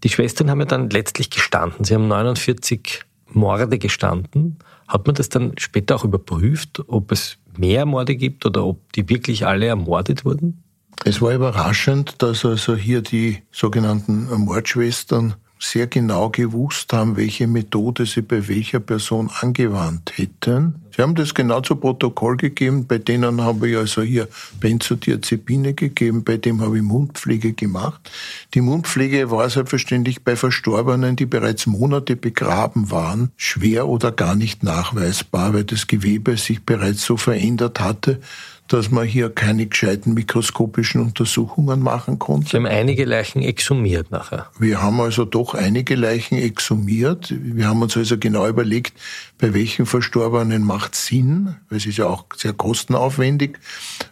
Die 0.05 0.09
Schwestern 0.09 0.51
haben 0.51 0.61
ja 0.61 0.67
dann 0.67 0.91
letztlich 0.91 1.31
gestanden. 1.31 1.85
Sie 1.85 1.95
haben 1.95 2.09
49 2.09 3.05
Morde 3.33 3.79
gestanden. 3.79 4.59
Hat 4.87 5.07
man 5.07 5.15
das 5.17 5.29
dann 5.29 5.59
später 5.59 5.97
auch 5.97 6.05
überprüft, 6.05 6.83
ob 6.87 7.13
es 7.13 7.39
mehr 7.57 7.87
Morde 7.87 8.15
gibt 8.17 8.47
oder 8.47 8.65
ob 8.65 8.93
die 8.93 9.09
wirklich 9.09 9.47
alle 9.47 9.67
ermordet 9.67 10.25
wurden? 10.25 10.63
Es 11.09 11.23
war 11.23 11.33
überraschend, 11.33 12.21
dass 12.21 12.45
also 12.45 12.75
hier 12.75 13.01
die 13.01 13.41
sogenannten 13.53 14.29
Mordschwestern 14.45 15.37
sehr 15.61 15.87
genau 15.87 16.31
gewusst 16.31 16.93
haben, 16.93 17.17
welche 17.17 17.47
Methode 17.47 18.07
sie 18.07 18.23
bei 18.23 18.49
welcher 18.49 18.81
Person 18.81 19.31
angewandt 19.41 20.15
hätten. 20.17 20.75
Sie 20.95 21.03
haben 21.03 21.15
das 21.15 21.33
genau 21.33 21.61
zu 21.61 21.77
Protokoll 21.77 22.37
gegeben, 22.37 22.89
bei 22.89 22.99
denen 22.99 23.41
habe 23.41 23.71
ich 23.71 23.77
also 23.77 24.03
hier 24.03 24.27
Benzodiazepine 24.59 25.75
gegeben, 25.75 26.25
bei 26.25 26.39
dem 26.39 26.61
habe 26.61 26.79
ich 26.79 26.83
Mundpflege 26.83 27.53
gemacht. 27.53 28.11
Die 28.55 28.61
Mundpflege 28.61 29.31
war 29.31 29.49
selbstverständlich 29.49 30.25
bei 30.25 30.35
Verstorbenen, 30.35 31.15
die 31.15 31.27
bereits 31.27 31.67
Monate 31.67 32.17
begraben 32.17 32.91
waren, 32.91 33.31
schwer 33.37 33.87
oder 33.87 34.11
gar 34.11 34.35
nicht 34.35 34.65
nachweisbar, 34.65 35.55
weil 35.55 35.65
das 35.65 35.87
Gewebe 35.87 36.37
sich 36.37 36.65
bereits 36.65 37.05
so 37.05 37.17
verändert 37.17 37.79
hatte, 37.79 38.21
dass 38.69 38.91
man 38.91 39.07
hier 39.07 39.31
keine 39.31 39.67
gescheiten 39.67 40.15
mikroskopischen 40.15 41.01
Untersuchungen 41.01 41.81
machen 41.81 42.19
konnte. 42.19 42.51
Sie 42.51 42.57
haben 42.57 42.67
einige 42.67 43.05
Leichen 43.05 43.43
exhumiert 43.43 44.11
nachher. 44.11 44.51
Wir 44.59 44.83
haben 44.83 45.01
also 45.01 45.25
doch 45.25 45.55
einige 45.55 45.95
Leichen 45.95 46.37
exhumiert. 46.37 47.35
Wir 47.39 47.69
haben 47.69 47.83
uns 47.83 47.97
also 47.97 48.19
genau 48.19 48.47
überlegt, 48.47 48.99
bei 49.39 49.55
welchen 49.55 49.87
Verstorbenen 49.87 50.63
macht 50.63 50.95
Sinn, 50.95 51.57
weil 51.69 51.79
es 51.79 51.87
ist 51.87 51.99
ja 51.99 52.07
auch 52.07 52.25
sehr 52.37 52.53
kostenaufwendig. 52.53 53.59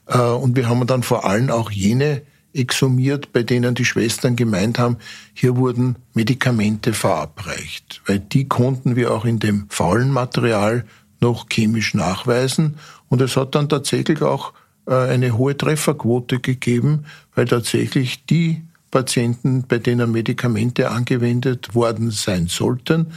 Äh, 0.07 0.19
und 0.19 0.57
wir 0.57 0.69
haben 0.69 0.87
dann 0.87 1.03
vor 1.03 1.25
allem 1.25 1.51
auch 1.51 1.71
jene 1.71 2.23
exhumiert, 2.55 3.33
bei 3.33 3.43
denen 3.43 3.75
die 3.75 3.85
Schwestern 3.85 4.37
gemeint 4.37 4.79
haben, 4.79 4.99
hier 5.35 5.57
wurden 5.57 5.97
Medikamente 6.15 6.93
verabreicht, 6.93 8.03
weil 8.07 8.21
die 8.21 8.47
konnten 8.49 8.97
wir 8.97 9.13
auch 9.13 9.25
in 9.25 9.41
dem 9.41 9.67
faulen 9.69 10.11
Material 10.11 10.85
noch 11.21 11.49
chemisch 11.49 11.95
nachweisen. 11.95 12.77
Und 13.15 13.21
es 13.21 13.37
hat 13.37 13.55
dann 13.55 13.69
tatsächlich 13.69 14.23
auch 14.23 14.55
äh, 14.89 14.93
eine 14.93 15.39
hohe 15.39 15.57
Trefferquote 15.57 16.41
gegeben, 16.41 17.05
weil 17.37 17.45
tatsächlich 17.45 18.27
die 18.27 18.65
Patienten, 18.91 19.69
bei 19.69 19.79
denen 19.79 20.11
Medikamente 20.11 20.91
angewendet 20.91 21.77
worden 21.77 22.11
sein 22.11 22.49
sollten, 22.49 23.13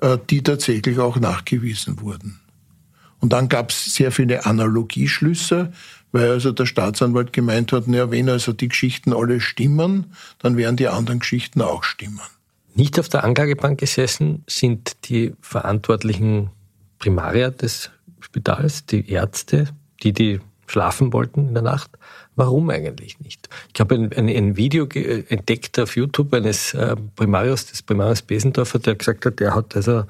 äh, 0.00 0.16
die 0.30 0.42
tatsächlich 0.42 0.98
auch 0.98 1.18
nachgewiesen 1.18 2.00
wurden. 2.00 2.40
Und 3.20 3.34
dann 3.34 3.50
gab 3.50 3.68
es 3.68 3.94
sehr 3.94 4.10
viele 4.10 4.46
Analogieschlüsse, 4.46 5.70
weil 6.12 6.30
also 6.30 6.52
der 6.52 6.64
Staatsanwalt 6.64 7.34
gemeint 7.34 7.72
hat, 7.72 7.88
naja, 7.88 8.10
wenn 8.10 8.30
also 8.30 8.54
die 8.54 8.68
Geschichten 8.68 9.12
alle 9.12 9.42
stimmen, 9.42 10.14
dann 10.38 10.56
werden 10.56 10.78
die 10.78 10.88
anderen 10.88 11.18
Geschichten 11.18 11.60
auch 11.60 11.84
stimmen. 11.84 12.22
Nicht 12.74 12.98
auf 12.98 13.10
der 13.10 13.22
Anklagebank 13.22 13.80
gesessen 13.80 14.44
sind 14.46 14.92
die 15.10 15.34
verantwortlichen 15.42 16.48
Primaria 16.98 17.50
des 17.50 17.90
Spitals, 18.22 18.86
die 18.86 19.10
Ärzte, 19.10 19.68
die, 20.02 20.12
die 20.12 20.40
schlafen 20.66 21.12
wollten 21.12 21.48
in 21.48 21.54
der 21.54 21.62
Nacht. 21.62 21.90
Warum 22.34 22.70
eigentlich 22.70 23.20
nicht? 23.20 23.48
Ich 23.74 23.80
habe 23.80 23.94
ein, 23.94 24.12
ein, 24.12 24.28
ein 24.28 24.56
Video 24.56 24.86
entdeckt 24.86 25.78
auf 25.78 25.96
YouTube 25.96 26.32
eines 26.32 26.72
äh, 26.74 26.96
Primarius, 27.14 27.66
des 27.66 27.82
Primarius 27.82 28.22
Besendorfer, 28.22 28.78
der 28.78 28.94
gesagt 28.94 29.26
hat, 29.26 29.38
der 29.38 29.54
hat 29.54 29.76
also, 29.76 30.04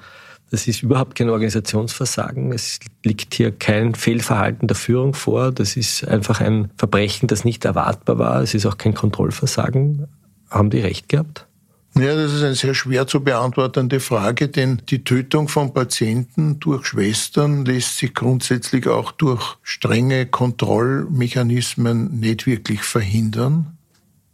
das 0.51 0.69
ist 0.69 0.83
überhaupt 0.83 1.17
kein 1.17 1.31
Organisationsversagen. 1.31 2.53
Es 2.53 2.79
liegt 3.05 3.35
hier 3.35 3.51
kein 3.51 3.95
Fehlverhalten 3.95 4.69
der 4.69 4.77
Führung 4.77 5.15
vor. 5.15 5.51
Das 5.51 5.77
ist 5.77 6.07
einfach 6.07 6.41
ein 6.41 6.71
Verbrechen, 6.77 7.27
das 7.27 7.45
nicht 7.45 7.65
erwartbar 7.65 8.19
war. 8.19 8.43
Es 8.43 8.55
ist 8.55 8.67
auch 8.67 8.77
kein 8.77 8.95
Kontrollversagen. 8.95 10.07
Haben 10.51 10.69
die 10.69 10.81
recht 10.81 11.09
gehabt? 11.09 11.47
Ja, 11.95 12.15
das 12.17 12.33
ist 12.33 12.43
eine 12.43 12.55
sehr 12.55 12.73
schwer 12.73 13.07
zu 13.07 13.23
beantwortende 13.23 14.01
Frage, 14.01 14.49
denn 14.49 14.81
die 14.89 15.05
Tötung 15.05 15.49
von 15.49 15.75
Patienten 15.75 16.59
durch 16.59 16.87
Schwestern 16.87 17.67
lässt 17.67 17.99
sich 17.99 18.15
grundsätzlich 18.15 18.89
auch 18.89 19.13
durch 19.13 19.59
strenge 19.63 20.25
Kontrollmechanismen 20.25 22.19
nicht 22.19 22.47
wirklich 22.47 22.83
verhindern. 22.83 23.77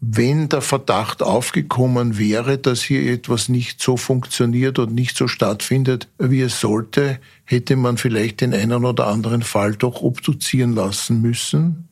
Wenn 0.01 0.49
der 0.49 0.61
Verdacht 0.61 1.25
aufgekommen 1.25 2.17
wäre, 2.17 2.59
dass 2.59 2.83
hier 2.83 3.13
etwas 3.13 3.49
nicht 3.49 3.83
so 3.83 3.97
funktioniert 3.97 4.79
und 4.79 4.95
nicht 4.95 5.17
so 5.17 5.27
stattfindet, 5.27 6.07
wie 6.19 6.43
es 6.43 6.61
sollte, 6.61 7.19
hätte 7.45 7.75
man 7.75 7.97
vielleicht 7.97 8.41
den 8.41 8.55
einen 8.55 8.85
oder 8.85 9.09
anderen 9.09 9.43
Fall 9.43 9.75
doch 9.75 10.01
obduzieren 10.01 10.77
lassen 10.77 11.21
müssen. 11.21 11.88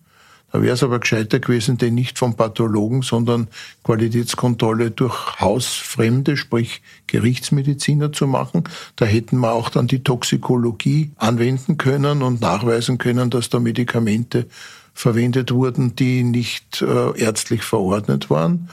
Da 0.56 0.62
wäre 0.62 0.72
es 0.72 0.82
aber 0.82 1.00
gescheiter 1.00 1.38
gewesen, 1.38 1.76
den 1.76 1.94
nicht 1.94 2.18
vom 2.18 2.34
Pathologen, 2.34 3.02
sondern 3.02 3.48
Qualitätskontrolle 3.84 4.90
durch 4.90 5.38
Hausfremde, 5.38 6.38
sprich 6.38 6.80
Gerichtsmediziner 7.08 8.10
zu 8.10 8.26
machen. 8.26 8.64
Da 8.96 9.04
hätten 9.04 9.38
wir 9.40 9.52
auch 9.52 9.68
dann 9.68 9.86
die 9.86 10.02
Toxikologie 10.02 11.10
anwenden 11.16 11.76
können 11.76 12.22
und 12.22 12.40
nachweisen 12.40 12.96
können, 12.96 13.28
dass 13.28 13.50
da 13.50 13.58
Medikamente 13.58 14.46
verwendet 14.94 15.52
wurden, 15.52 15.94
die 15.94 16.22
nicht 16.22 16.80
äh, 16.80 17.20
ärztlich 17.20 17.62
verordnet 17.62 18.30
waren. 18.30 18.70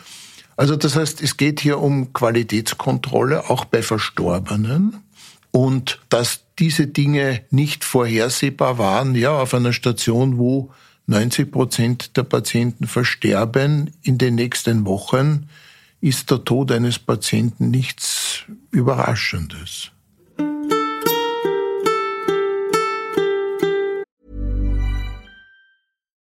Also 0.56 0.78
das 0.78 0.96
heißt, 0.96 1.22
es 1.22 1.36
geht 1.36 1.60
hier 1.60 1.80
um 1.80 2.14
Qualitätskontrolle, 2.14 3.50
auch 3.50 3.66
bei 3.66 3.82
Verstorbenen. 3.82 5.04
Und 5.52 6.00
dass 6.08 6.46
diese 6.60 6.88
Dinge 6.88 7.42
nicht 7.50 7.84
vorhersehbar 7.84 8.78
waren, 8.78 9.16
ja, 9.16 9.38
auf 9.38 9.54
einer 9.54 9.74
Station, 9.74 10.38
wo 10.38 10.72
90 11.08 11.52
Prozent 11.52 12.18
der 12.18 12.24
Patienten 12.24 12.88
versterben 12.88 13.92
in 14.04 14.18
den 14.18 14.36
nächsten 14.36 14.86
Wochen, 14.86 15.50
ist 16.00 16.32
der 16.32 16.44
Tod 16.44 16.72
eines 16.72 17.00
Patienten 17.00 17.72
nichts 17.72 18.44
Überraschendes. 18.72 19.92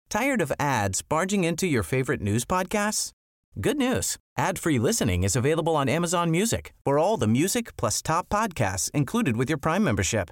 Tired 0.10 0.42
of 0.42 0.52
ads 0.60 1.02
barging 1.02 1.44
into 1.44 1.66
your 1.68 1.84
favorite 1.84 2.22
news 2.22 2.46
podcasts? 2.46 3.12
Good 3.60 3.78
news. 3.78 4.18
Ad-free 4.38 4.80
listening 4.80 5.24
is 5.24 5.36
available 5.36 5.76
on 5.76 5.90
Amazon 5.90 6.32
Music 6.32 6.74
for 6.86 6.98
all 6.98 7.18
the 7.18 7.28
music 7.28 7.76
plus 7.78 8.02
top 8.02 8.30
podcasts 8.30 8.90
included 8.92 9.36
with 9.36 9.50
your 9.50 9.58
Prime 9.58 9.84
membership. 9.84 10.32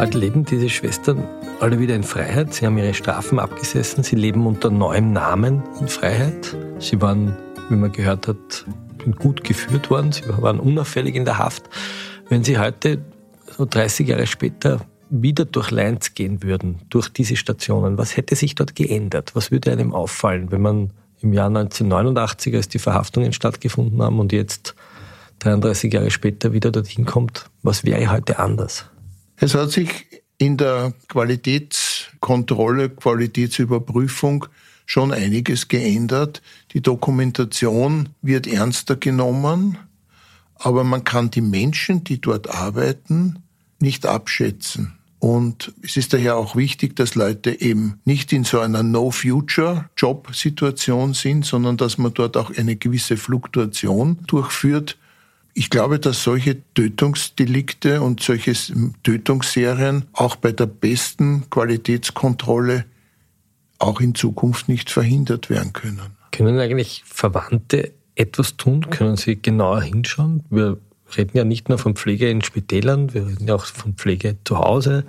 Heute 0.00 0.16
leben 0.16 0.46
diese 0.46 0.70
Schwestern 0.70 1.28
alle 1.60 1.78
wieder 1.78 1.94
in 1.94 2.04
Freiheit. 2.04 2.54
Sie 2.54 2.64
haben 2.64 2.78
ihre 2.78 2.94
Strafen 2.94 3.38
abgesessen. 3.38 4.02
Sie 4.02 4.16
leben 4.16 4.46
unter 4.46 4.70
neuem 4.70 5.12
Namen 5.12 5.62
in 5.78 5.88
Freiheit. 5.88 6.56
Sie 6.78 7.02
waren, 7.02 7.36
wie 7.68 7.76
man 7.76 7.92
gehört 7.92 8.26
hat, 8.26 8.64
gut 9.18 9.44
geführt 9.44 9.90
worden. 9.90 10.10
Sie 10.10 10.22
waren 10.26 10.58
unauffällig 10.58 11.16
in 11.16 11.26
der 11.26 11.36
Haft. 11.36 11.68
Wenn 12.30 12.42
Sie 12.42 12.58
heute, 12.58 13.04
so 13.58 13.66
30 13.66 14.08
Jahre 14.08 14.26
später, 14.26 14.80
wieder 15.10 15.44
durch 15.44 15.70
Leinz 15.70 16.14
gehen 16.14 16.42
würden, 16.42 16.78
durch 16.88 17.10
diese 17.10 17.36
Stationen, 17.36 17.98
was 17.98 18.16
hätte 18.16 18.36
sich 18.36 18.54
dort 18.54 18.74
geändert? 18.74 19.32
Was 19.34 19.50
würde 19.50 19.70
einem 19.70 19.92
auffallen, 19.92 20.50
wenn 20.50 20.62
man 20.62 20.90
im 21.20 21.34
Jahr 21.34 21.48
1989, 21.48 22.56
als 22.56 22.68
die 22.68 22.78
Verhaftungen 22.78 23.34
stattgefunden 23.34 24.00
haben 24.00 24.18
und 24.18 24.32
jetzt 24.32 24.74
33 25.40 25.92
Jahre 25.92 26.10
später 26.10 26.54
wieder 26.54 26.70
dorthin 26.70 27.04
kommt? 27.04 27.50
Was 27.62 27.84
wäre 27.84 28.10
heute 28.10 28.38
anders? 28.38 28.86
Es 29.42 29.54
hat 29.54 29.70
sich 29.70 29.88
in 30.36 30.58
der 30.58 30.92
Qualitätskontrolle, 31.08 32.90
Qualitätsüberprüfung 32.90 34.44
schon 34.84 35.12
einiges 35.12 35.68
geändert. 35.68 36.42
Die 36.72 36.82
Dokumentation 36.82 38.10
wird 38.20 38.46
ernster 38.46 38.96
genommen, 38.96 39.78
aber 40.56 40.84
man 40.84 41.04
kann 41.04 41.30
die 41.30 41.40
Menschen, 41.40 42.04
die 42.04 42.20
dort 42.20 42.50
arbeiten, 42.50 43.38
nicht 43.78 44.04
abschätzen. 44.04 44.92
Und 45.20 45.72
es 45.82 45.96
ist 45.96 46.12
daher 46.12 46.36
auch 46.36 46.54
wichtig, 46.54 46.94
dass 46.96 47.14
Leute 47.14 47.62
eben 47.62 47.98
nicht 48.04 48.34
in 48.34 48.44
so 48.44 48.60
einer 48.60 48.82
No-Future-Job-Situation 48.82 51.14
sind, 51.14 51.46
sondern 51.46 51.78
dass 51.78 51.96
man 51.96 52.12
dort 52.12 52.36
auch 52.36 52.54
eine 52.54 52.76
gewisse 52.76 53.16
Fluktuation 53.16 54.18
durchführt. 54.26 54.98
Ich 55.54 55.70
glaube, 55.70 55.98
dass 55.98 56.22
solche 56.22 56.58
Tötungsdelikte 56.74 58.00
und 58.02 58.22
solche 58.22 58.52
Tötungsserien 59.02 60.04
auch 60.12 60.36
bei 60.36 60.52
der 60.52 60.66
besten 60.66 61.50
Qualitätskontrolle 61.50 62.84
auch 63.78 64.00
in 64.00 64.14
Zukunft 64.14 64.68
nicht 64.68 64.90
verhindert 64.90 65.50
werden 65.50 65.72
können. 65.72 66.00
Können 66.32 66.58
eigentlich 66.58 67.02
Verwandte 67.06 67.92
etwas 68.14 68.56
tun? 68.56 68.88
Können 68.90 69.16
sie 69.16 69.40
genauer 69.40 69.82
hinschauen? 69.82 70.44
Wir 70.50 70.78
reden 71.16 71.36
ja 71.36 71.44
nicht 71.44 71.68
nur 71.68 71.78
von 71.78 71.96
Pflege 71.96 72.30
in 72.30 72.42
Spitälern, 72.42 73.12
wir 73.14 73.26
reden 73.26 73.48
ja 73.48 73.54
auch 73.54 73.64
von 73.64 73.94
Pflege 73.94 74.36
zu 74.44 74.58
Hause. 74.58 75.04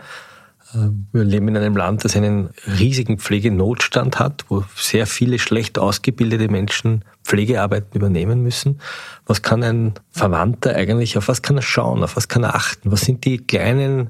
Äh, 0.73 0.89
wir 1.11 1.23
leben 1.23 1.47
in 1.49 1.57
einem 1.57 1.75
Land, 1.75 2.03
das 2.03 2.15
einen 2.15 2.49
riesigen 2.79 3.17
Pflegenotstand 3.17 4.19
hat, 4.19 4.45
wo 4.49 4.63
sehr 4.75 5.07
viele 5.07 5.39
schlecht 5.39 5.79
ausgebildete 5.79 6.49
Menschen 6.49 7.03
Pflegearbeiten 7.23 7.95
übernehmen 7.95 8.41
müssen. 8.41 8.79
Was 9.25 9.41
kann 9.41 9.63
ein 9.63 9.93
Verwandter 10.11 10.75
eigentlich, 10.75 11.17
auf 11.17 11.27
was 11.27 11.41
kann 11.41 11.57
er 11.57 11.61
schauen, 11.61 12.03
auf 12.03 12.15
was 12.15 12.27
kann 12.27 12.43
er 12.43 12.55
achten? 12.55 12.91
Was 12.91 13.01
sind 13.01 13.25
die 13.25 13.37
kleinen 13.37 14.09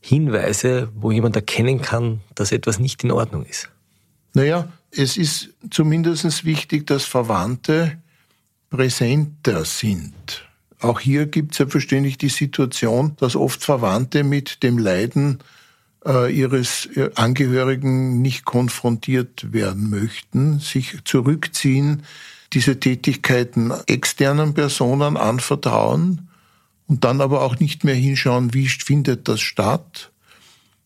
Hinweise, 0.00 0.88
wo 0.94 1.10
jemand 1.10 1.36
erkennen 1.36 1.80
kann, 1.80 2.20
dass 2.34 2.52
etwas 2.52 2.78
nicht 2.78 3.02
in 3.04 3.10
Ordnung 3.10 3.44
ist? 3.44 3.70
Naja, 4.34 4.68
es 4.90 5.16
ist 5.16 5.50
zumindest 5.70 6.44
wichtig, 6.44 6.86
dass 6.86 7.04
Verwandte 7.04 7.98
präsenter 8.70 9.64
sind. 9.64 10.44
Auch 10.80 11.00
hier 11.00 11.26
gibt 11.26 11.52
es 11.52 11.58
selbstverständlich 11.58 12.18
die 12.18 12.28
Situation, 12.28 13.16
dass 13.18 13.36
oft 13.36 13.64
Verwandte 13.64 14.24
mit 14.24 14.62
dem 14.62 14.78
Leiden 14.78 15.38
äh, 16.06 16.32
ihres 16.32 16.86
äh, 16.96 17.10
Angehörigen 17.14 18.22
nicht 18.22 18.44
konfrontiert 18.44 19.52
werden 19.52 19.90
möchten, 19.90 20.58
sich 20.58 20.98
zurückziehen, 21.04 22.02
diese 22.52 22.78
Tätigkeiten 22.78 23.72
externen 23.86 24.54
Personen 24.54 25.16
anvertrauen 25.16 26.28
und 26.86 27.04
dann 27.04 27.20
aber 27.20 27.42
auch 27.42 27.58
nicht 27.58 27.84
mehr 27.84 27.94
hinschauen, 27.94 28.54
wie 28.54 28.68
findet 28.68 29.28
das 29.28 29.40
statt, 29.40 30.12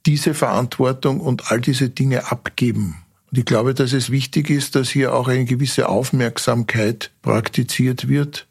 diese 0.06 0.32
Verantwortung 0.32 1.20
und 1.20 1.50
all 1.50 1.60
diese 1.60 1.90
Dinge 1.90 2.30
abgeben. 2.30 3.02
Und 3.30 3.38
ich 3.38 3.44
glaube, 3.44 3.74
dass 3.74 3.92
es 3.92 4.10
wichtig 4.10 4.48
ist, 4.48 4.74
dass 4.74 4.88
hier 4.88 5.14
auch 5.14 5.28
eine 5.28 5.44
gewisse 5.44 5.88
Aufmerksamkeit 5.88 7.10
praktiziert 7.20 8.08
wird, 8.08 8.46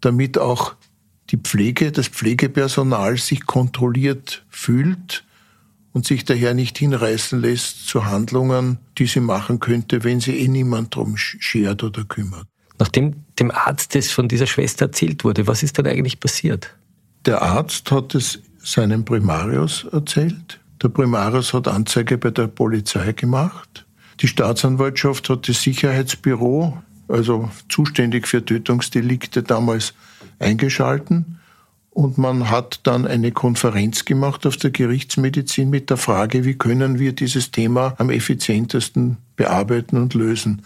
damit 0.00 0.38
auch 0.38 0.74
die 1.30 1.38
Pflege, 1.38 1.90
das 1.90 2.06
Pflegepersonal 2.06 3.16
sich 3.16 3.46
kontrolliert 3.46 4.44
fühlt 4.48 5.25
und 5.96 6.04
sich 6.04 6.26
daher 6.26 6.52
nicht 6.52 6.76
hinreißen 6.76 7.40
lässt 7.40 7.88
zu 7.88 8.04
Handlungen, 8.04 8.76
die 8.98 9.06
sie 9.06 9.20
machen 9.20 9.60
könnte, 9.60 10.04
wenn 10.04 10.20
sie 10.20 10.36
eh 10.40 10.46
niemand 10.46 10.94
drum 10.94 11.16
schert 11.16 11.82
oder 11.82 12.04
kümmert. 12.04 12.46
Nachdem 12.78 13.24
dem 13.38 13.50
Arzt 13.50 13.94
das 13.94 14.10
von 14.10 14.28
dieser 14.28 14.46
Schwester 14.46 14.84
erzählt 14.84 15.24
wurde, 15.24 15.46
was 15.46 15.62
ist 15.62 15.78
dann 15.78 15.86
eigentlich 15.86 16.20
passiert? 16.20 16.76
Der 17.24 17.40
Arzt 17.40 17.90
hat 17.90 18.14
es 18.14 18.40
seinem 18.62 19.06
Primarius 19.06 19.86
erzählt. 19.90 20.60
Der 20.82 20.90
Primarius 20.90 21.54
hat 21.54 21.66
Anzeige 21.66 22.18
bei 22.18 22.30
der 22.30 22.48
Polizei 22.48 23.12
gemacht. 23.12 23.86
Die 24.20 24.28
Staatsanwaltschaft 24.28 25.30
hat 25.30 25.48
das 25.48 25.62
Sicherheitsbüro 25.62 26.76
also 27.08 27.48
zuständig 27.70 28.28
für 28.28 28.44
Tötungsdelikte 28.44 29.42
damals 29.42 29.94
eingeschalten. 30.40 31.40
Und 31.96 32.18
man 32.18 32.50
hat 32.50 32.80
dann 32.82 33.06
eine 33.06 33.32
Konferenz 33.32 34.04
gemacht 34.04 34.44
auf 34.44 34.58
der 34.58 34.70
Gerichtsmedizin 34.70 35.70
mit 35.70 35.88
der 35.88 35.96
Frage, 35.96 36.44
wie 36.44 36.52
können 36.52 36.98
wir 36.98 37.14
dieses 37.14 37.52
Thema 37.52 37.94
am 37.96 38.10
effizientesten 38.10 39.16
bearbeiten 39.34 39.96
und 39.96 40.12
lösen. 40.12 40.60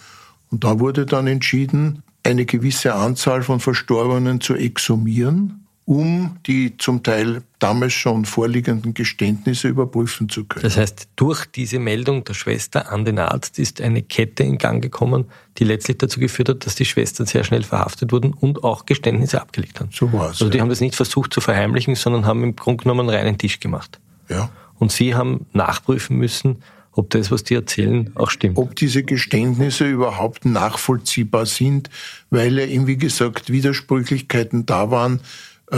Und 0.51 0.65
da 0.65 0.81
wurde 0.81 1.07
dann 1.07 1.29
entschieden, 1.29 2.03
eine 2.25 2.47
gewisse 2.47 2.97
Anzahl 2.97 3.45
von 3.45 3.61
Verstorbenen 3.61 4.41
zu 4.41 4.57
exhumieren 4.57 5.60
um 5.91 6.37
die 6.47 6.77
zum 6.79 7.03
Teil 7.03 7.43
damals 7.59 7.95
schon 7.95 8.25
vorliegenden 8.25 8.95
Geständnisse 8.95 9.67
überprüfen 9.67 10.29
zu 10.29 10.45
können. 10.45 10.63
Das 10.63 10.77
heißt, 10.77 11.09
durch 11.17 11.47
diese 11.47 11.81
Meldung 11.81 12.23
der 12.23 12.35
Schwester 12.35 12.93
an 12.93 13.05
den 13.05 13.19
Arzt 13.19 13.59
ist 13.59 13.81
eine 13.81 14.01
Kette 14.01 14.45
in 14.45 14.57
Gang 14.57 14.81
gekommen, 14.81 15.25
die 15.59 15.65
letztlich 15.65 15.99
dazu 15.99 16.21
geführt 16.21 16.49
hat, 16.49 16.65
dass 16.65 16.77
die 16.77 16.85
Schwestern 16.85 17.27
sehr 17.27 17.43
schnell 17.43 17.65
verhaftet 17.65 18.13
wurden 18.13 18.33
und 18.35 18.63
auch 18.63 18.87
Geständnisse 18.87 19.43
abgelegt 19.43 19.81
haben. 19.81 19.89
So 19.93 20.13
war 20.13 20.27
es. 20.27 20.35
Also 20.35 20.49
die 20.49 20.59
ja. 20.59 20.63
haben 20.63 20.69
das 20.69 20.81
nicht 20.81 20.95
versucht 20.95 21.35
zu 21.35 21.41
verheimlichen, 21.41 21.97
sondern 21.97 22.25
haben 22.25 22.45
im 22.45 22.55
Grunde 22.55 22.85
genommen 22.85 23.09
einen 23.09 23.19
reinen 23.19 23.37
Tisch 23.37 23.59
gemacht. 23.59 23.99
Ja. 24.29 24.49
Und 24.79 24.93
sie 24.93 25.17
haben 25.17 25.47
nachprüfen 25.53 26.17
müssen, 26.17 26.63
ob 26.93 27.11
das, 27.11 27.33
was 27.33 27.43
die 27.43 27.55
erzählen, 27.55 28.13
auch 28.15 28.31
stimmt. 28.31 28.59
Ob 28.59 28.77
diese 28.77 29.03
Geständnisse 29.03 29.89
überhaupt 29.89 30.45
nachvollziehbar 30.45 31.47
sind, 31.47 31.91
weil 32.31 32.59
ja 32.59 32.67
eben, 32.67 32.87
wie 32.87 32.97
gesagt, 32.97 33.51
Widersprüchlichkeiten 33.51 34.67
da 34.67 34.93
waren 34.93 35.21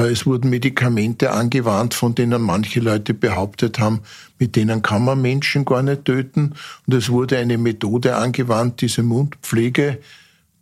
es 0.01 0.27
wurden 0.27 0.51
Medikamente 0.51 1.33
angewandt, 1.33 1.95
von 1.95 2.15
denen 2.15 2.43
manche 2.43 2.81
Leute 2.81 3.15
behauptet 3.15 3.79
haben, 3.79 4.01
mit 4.39 4.57
denen 4.57 4.83
kann 4.83 5.05
man 5.05 5.21
Menschen 5.21 5.65
gar 5.65 5.83
nicht 5.83 6.05
töten. 6.05 6.55
Und 6.87 6.95
es 6.95 7.11
wurde 7.11 7.39
eine 7.39 7.59
Methode 7.59 8.17
angewandt, 8.17 8.81
diese 8.81 9.03
Mundpflege, 9.03 9.99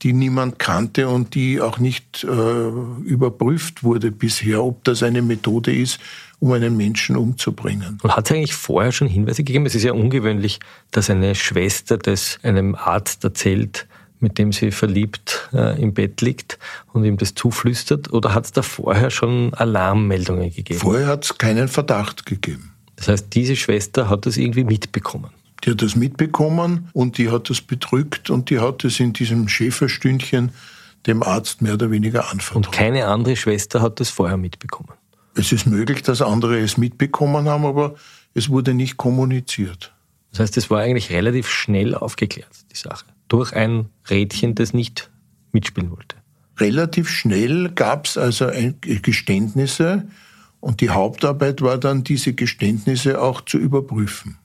die 0.03 0.13
niemand 0.13 0.59
kannte 0.59 1.09
und 1.09 1.35
die 1.35 1.61
auch 1.61 1.79
nicht 1.79 2.25
äh, 2.25 2.69
überprüft 3.05 3.85
wurde 3.85 4.11
bisher, 4.11 4.65
ob 4.65 4.83
das 4.85 5.03
eine 5.03 5.23
Methode 5.23 5.75
ist, 5.75 6.01
um 6.39 6.53
einen 6.53 6.77
Menschen 6.77 7.17
umzubringen. 7.17 7.99
Und 8.03 8.17
hat 8.17 8.27
es 8.27 8.35
eigentlich 8.35 8.55
vorher 8.55 8.93
schon 8.93 9.09
Hinweise 9.09 9.45
gegeben? 9.45 9.67
Es 9.67 9.75
ist 9.75 9.83
ja 9.83 9.93
ungewöhnlich, 9.93 10.59
dass 10.91 11.11
eine 11.11 11.35
Schwester 11.35 11.99
das 11.99 12.39
einem 12.43 12.75
Arzt 12.75 13.23
erzählt, 13.25 13.87
mit 14.21 14.39
dem 14.39 14.53
sie 14.53 14.71
verliebt 14.71 15.49
äh, 15.53 15.81
im 15.81 15.95
Bett 15.95 16.21
liegt 16.21 16.59
und 16.93 17.05
ihm 17.05 17.17
das 17.17 17.35
zuflüstert? 17.35 18.13
Oder 18.13 18.35
hat 18.35 18.45
es 18.45 18.53
da 18.53 18.63
vorher 18.63 19.11
schon 19.11 19.55
Alarmmeldungen 19.55 20.55
gegeben? 20.55 20.81
Vorher 20.81 21.07
hat 21.07 21.25
es 21.25 21.39
keinen 21.39 21.69
Verdacht 21.69 22.27
gegeben. 22.27 22.75
Das 22.97 23.09
heißt, 23.09 23.27
diese 23.33 23.57
Schwester 23.57 24.09
hat 24.11 24.27
das 24.27 24.37
irgendwie 24.37 24.65
mitbekommen. 24.65 25.31
Die 25.65 25.71
hat 25.71 25.83
das 25.83 25.97
mitbekommen 25.97 26.89
und 26.93 27.19
die 27.19 27.31
hat 27.31 27.51
das 27.51 27.61
bedrückt 27.61 28.31
und 28.31 28.51
die 28.51 28.61
hat 28.61 28.85
es 28.85 29.01
in 29.01 29.13
diesem 29.13 29.49
Schäferstündchen 29.49 30.53
dem 31.07 31.23
Arzt 31.23 31.63
mehr 31.63 31.75
oder 31.75 31.91
weniger 31.91 32.31
anvertraut. 32.31 32.67
Und 32.67 32.73
keine 32.73 33.07
andere 33.07 33.37
Schwester 33.37 33.81
hat 33.81 34.01
das 34.01 34.11
vorher 34.11 34.37
mitbekommen. 34.37 34.93
Es 35.35 35.53
ist 35.53 35.67
möglich, 35.67 36.03
dass 36.03 36.21
andere 36.21 36.59
es 36.59 36.77
mitbekommen 36.77 37.49
haben, 37.49 37.65
aber 37.65 37.95
es 38.35 38.49
wurde 38.49 38.75
nicht 38.75 38.97
kommuniziert. 38.97 39.95
Das 40.31 40.41
heißt, 40.41 40.57
es 40.57 40.71
war 40.71 40.81
eigentlich 40.81 41.11
relativ 41.11 41.49
schnell 41.49 41.95
aufgeklärt, 41.95 42.51
die 42.71 42.77
Sache 42.77 43.07
durch 43.31 43.55
ein 43.55 43.89
Rädchen, 44.11 44.55
das 44.55 44.75
nicht 44.75 45.11
mitspielen 45.53 45.91
wollte. 45.91 46.17
Relativ 46.59 47.09
schnell 47.09 47.71
gab 47.71 48.05
es 48.05 48.19
also 48.19 48.51
Geständnisse 48.83 50.07
und 50.61 50.83
die 50.83 50.91
Hauptarbeit 50.91 51.63
war 51.63 51.79
dann, 51.79 52.05
diese 52.05 52.35
Geständnisse 52.35 53.23
auch 53.23 53.41
zu 53.41 53.57
überprüfen. 53.57 54.37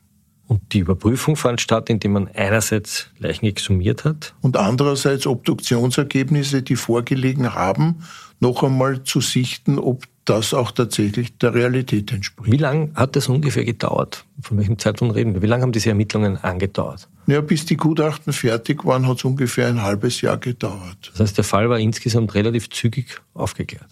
Und 0.47 0.73
die 0.73 0.79
Überprüfung 0.79 1.35
fand 1.35 1.59
statt, 1.59 1.89
indem 1.89 2.13
man 2.13 2.27
einerseits 2.27 3.09
Leichen 3.17 3.47
exhumiert 3.47 4.05
hat. 4.05 4.35
Und 4.41 4.57
andererseits 4.57 5.25
Obduktionsergebnisse, 5.25 6.61
die 6.61 6.75
vorgelegen 6.75 7.55
haben, 7.55 8.03
noch 8.39 8.63
einmal 8.63 9.03
zu 9.03 9.21
sichten, 9.21 9.79
ob 9.79 10.05
das 10.25 10.53
auch 10.53 10.71
tatsächlich 10.71 11.37
der 11.37 11.53
Realität 11.53 12.11
entspricht. 12.11 12.51
Wie 12.51 12.57
lange 12.57 12.91
hat 12.95 13.15
das 13.15 13.29
ungefähr 13.29 13.63
gedauert? 13.63 14.25
Von 14.41 14.57
welchem 14.57 14.77
Zeitpunkt 14.79 15.15
reden 15.15 15.33
wir? 15.33 15.41
Wie 15.41 15.47
lange 15.47 15.63
haben 15.63 15.71
diese 15.71 15.89
Ermittlungen 15.89 16.37
angedauert? 16.37 17.07
Ja, 17.27 17.41
bis 17.41 17.65
die 17.65 17.77
Gutachten 17.77 18.33
fertig 18.33 18.85
waren, 18.85 19.07
hat 19.07 19.17
es 19.17 19.23
ungefähr 19.23 19.67
ein 19.67 19.81
halbes 19.81 20.21
Jahr 20.21 20.37
gedauert. 20.37 21.11
Das 21.11 21.19
heißt, 21.19 21.37
der 21.37 21.43
Fall 21.43 21.69
war 21.69 21.79
insgesamt 21.79 22.33
relativ 22.33 22.69
zügig 22.69 23.21
aufgeklärt. 23.33 23.87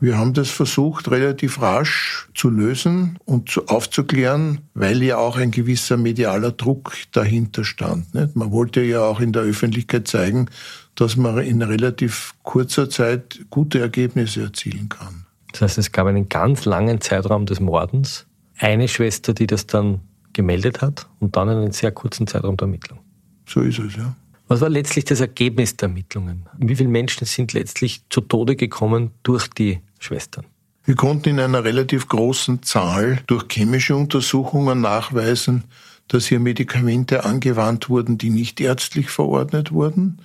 Wir 0.00 0.18
haben 0.18 0.34
das 0.34 0.50
versucht, 0.50 1.10
relativ 1.10 1.62
rasch 1.62 2.28
zu 2.34 2.50
lösen 2.50 3.18
und 3.24 3.48
zu 3.48 3.68
aufzuklären, 3.68 4.60
weil 4.74 5.02
ja 5.02 5.16
auch 5.16 5.38
ein 5.38 5.50
gewisser 5.50 5.96
medialer 5.96 6.52
Druck 6.52 6.94
dahinter 7.12 7.64
stand. 7.64 8.12
Nicht? 8.12 8.36
Man 8.36 8.50
wollte 8.50 8.82
ja 8.82 9.00
auch 9.00 9.20
in 9.20 9.32
der 9.32 9.42
Öffentlichkeit 9.42 10.08
zeigen, 10.08 10.50
dass 10.94 11.16
man 11.16 11.38
in 11.38 11.62
relativ 11.62 12.34
kurzer 12.42 12.90
Zeit 12.90 13.46
gute 13.50 13.80
Ergebnisse 13.80 14.42
erzielen 14.42 14.88
kann. 14.88 15.24
Das 15.54 15.62
heißt, 15.62 15.78
es 15.78 15.92
gab 15.92 16.08
einen 16.08 16.28
ganz 16.28 16.64
langen 16.64 17.00
Zeitraum 17.00 17.46
des 17.46 17.60
Mordens, 17.60 18.26
eine 18.58 18.88
Schwester, 18.88 19.34
die 19.34 19.46
das 19.46 19.68
dann 19.68 20.00
gemeldet 20.32 20.82
hat 20.82 21.08
und 21.20 21.36
dann 21.36 21.48
einen 21.48 21.70
sehr 21.70 21.92
kurzen 21.92 22.26
Zeitraum 22.26 22.56
der 22.56 22.66
Ermittlung. 22.66 22.98
So 23.46 23.60
ist 23.60 23.78
es, 23.78 23.94
ja. 23.94 24.16
Was 24.48 24.60
war 24.60 24.68
letztlich 24.68 25.04
das 25.04 25.20
Ergebnis 25.20 25.76
der 25.76 25.88
Ermittlungen? 25.88 26.48
Wie 26.58 26.74
viele 26.74 26.88
Menschen 26.88 27.24
sind 27.24 27.52
letztlich 27.52 28.02
zu 28.10 28.20
Tode 28.20 28.56
gekommen 28.56 29.12
durch 29.22 29.48
die 29.48 29.78
Schwestern? 30.00 30.44
Wir 30.84 30.96
konnten 30.96 31.30
in 31.30 31.40
einer 31.40 31.62
relativ 31.62 32.08
großen 32.08 32.62
Zahl 32.64 33.20
durch 33.28 33.44
chemische 33.48 33.94
Untersuchungen 33.94 34.80
nachweisen, 34.80 35.64
dass 36.08 36.26
hier 36.26 36.40
Medikamente 36.40 37.24
angewandt 37.24 37.88
wurden, 37.88 38.18
die 38.18 38.30
nicht 38.30 38.60
ärztlich 38.60 39.08
verordnet 39.08 39.70
wurden. 39.70 40.18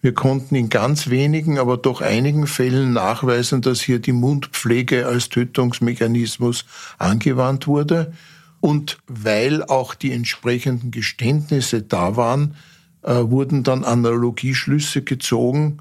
Wir 0.00 0.14
konnten 0.14 0.54
in 0.54 0.68
ganz 0.68 1.10
wenigen, 1.10 1.58
aber 1.58 1.76
doch 1.76 2.00
einigen 2.00 2.46
Fällen 2.46 2.92
nachweisen, 2.92 3.62
dass 3.62 3.80
hier 3.80 3.98
die 3.98 4.12
Mundpflege 4.12 5.06
als 5.06 5.28
Tötungsmechanismus 5.28 6.64
angewandt 6.98 7.66
wurde. 7.66 8.12
Und 8.60 8.98
weil 9.06 9.64
auch 9.64 9.94
die 9.94 10.12
entsprechenden 10.12 10.90
Geständnisse 10.90 11.82
da 11.82 12.16
waren, 12.16 12.54
äh, 13.02 13.14
wurden 13.14 13.64
dann 13.64 13.84
Analogieschlüsse 13.84 15.02
gezogen 15.02 15.78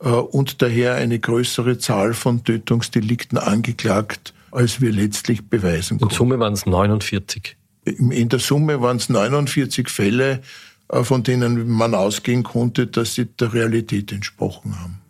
äh, 0.00 0.08
und 0.08 0.62
daher 0.62 0.94
eine 0.94 1.18
größere 1.18 1.78
Zahl 1.78 2.14
von 2.14 2.44
Tötungsdelikten 2.44 3.38
angeklagt, 3.38 4.34
als 4.50 4.80
wir 4.80 4.92
letztlich 4.92 5.48
beweisen 5.48 5.98
konnten. 5.98 6.12
In 6.12 6.16
Summe 6.16 6.38
waren 6.38 6.52
es 6.52 6.66
49. 6.66 7.56
In 7.84 8.28
der 8.28 8.38
Summe 8.38 8.80
waren 8.80 8.96
es 8.96 9.08
49 9.10 9.90
Fälle, 9.90 10.40
von 10.90 11.22
denen 11.22 11.68
man 11.70 11.94
ausgehen 11.94 12.42
konnte, 12.42 12.86
dass 12.86 13.14
sie 13.14 13.26
der 13.26 13.52
Realität 13.52 14.12
entsprochen 14.12 14.78
haben. 14.80 15.00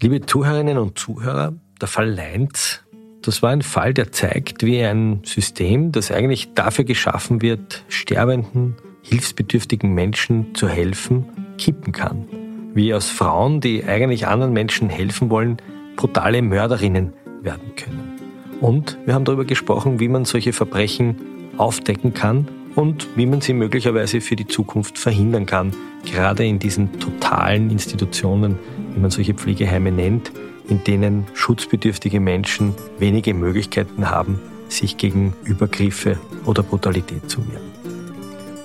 Liebe 0.00 0.24
Zuhörerinnen 0.24 0.78
und 0.78 0.98
Zuhörer, 0.98 1.54
der 1.80 1.88
Fall 1.88 2.10
Leintz 2.10 2.82
das 3.22 3.42
war 3.42 3.50
ein 3.50 3.62
Fall, 3.62 3.94
der 3.94 4.10
zeigt, 4.10 4.64
wie 4.64 4.82
ein 4.82 5.20
System, 5.24 5.92
das 5.92 6.10
eigentlich 6.10 6.54
dafür 6.54 6.84
geschaffen 6.84 7.40
wird, 7.40 7.84
sterbenden, 7.88 8.74
hilfsbedürftigen 9.02 9.94
Menschen 9.94 10.54
zu 10.54 10.68
helfen, 10.68 11.26
kippen 11.56 11.92
kann. 11.92 12.26
Wie 12.74 12.92
aus 12.92 13.08
Frauen, 13.08 13.60
die 13.60 13.84
eigentlich 13.84 14.26
anderen 14.26 14.52
Menschen 14.52 14.88
helfen 14.88 15.30
wollen, 15.30 15.58
brutale 15.96 16.42
Mörderinnen 16.42 17.12
werden 17.42 17.76
können. 17.76 18.18
Und 18.60 18.98
wir 19.04 19.14
haben 19.14 19.24
darüber 19.24 19.44
gesprochen, 19.44 20.00
wie 20.00 20.08
man 20.08 20.24
solche 20.24 20.52
Verbrechen 20.52 21.16
aufdecken 21.58 22.14
kann 22.14 22.48
und 22.74 23.08
wie 23.16 23.26
man 23.26 23.40
sie 23.40 23.52
möglicherweise 23.52 24.20
für 24.20 24.36
die 24.36 24.46
Zukunft 24.46 24.98
verhindern 24.98 25.46
kann, 25.46 25.72
gerade 26.04 26.46
in 26.46 26.58
diesen 26.58 26.98
totalen 26.98 27.70
Institutionen, 27.70 28.58
wie 28.94 29.00
man 29.00 29.10
solche 29.10 29.34
Pflegeheime 29.34 29.92
nennt, 29.92 30.32
in 30.68 30.82
denen 30.84 31.26
schutzbedürftige 31.34 32.20
Menschen 32.20 32.74
wenige 32.98 33.34
Möglichkeiten 33.34 34.10
haben, 34.10 34.40
sich 34.68 34.96
gegen 34.96 35.34
Übergriffe 35.44 36.18
oder 36.46 36.62
Brutalität 36.62 37.28
zu 37.28 37.40
wehren. 37.48 37.72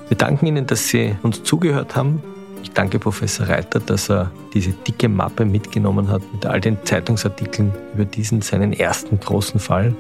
Wir 0.08 0.18
danken 0.18 0.45
Ihnen, 0.45 0.66
dass 0.66 0.88
Sie 0.88 1.16
uns 1.22 1.43
zugehört 1.43 1.95
haben. 1.95 2.22
Ich 2.64 2.72
danke 2.72 2.97
Professor 2.97 3.47
Reiter, 3.47 3.80
dass 3.80 4.10
er 4.10 4.32
diese 4.53 4.72
dicke 4.72 5.10
Mappe 5.10 5.43
mitgenommen 5.43 6.10
hat 6.10 6.22
mit 6.32 6.45
all 6.45 6.62
den 6.62 6.78
Zeitungsartikeln 6.86 7.74
über 7.93 8.05
diesen 8.05 8.41
seinen 8.41 8.74
ersten 8.74 9.20
großen 9.20 9.60
Fall. 9.60 9.93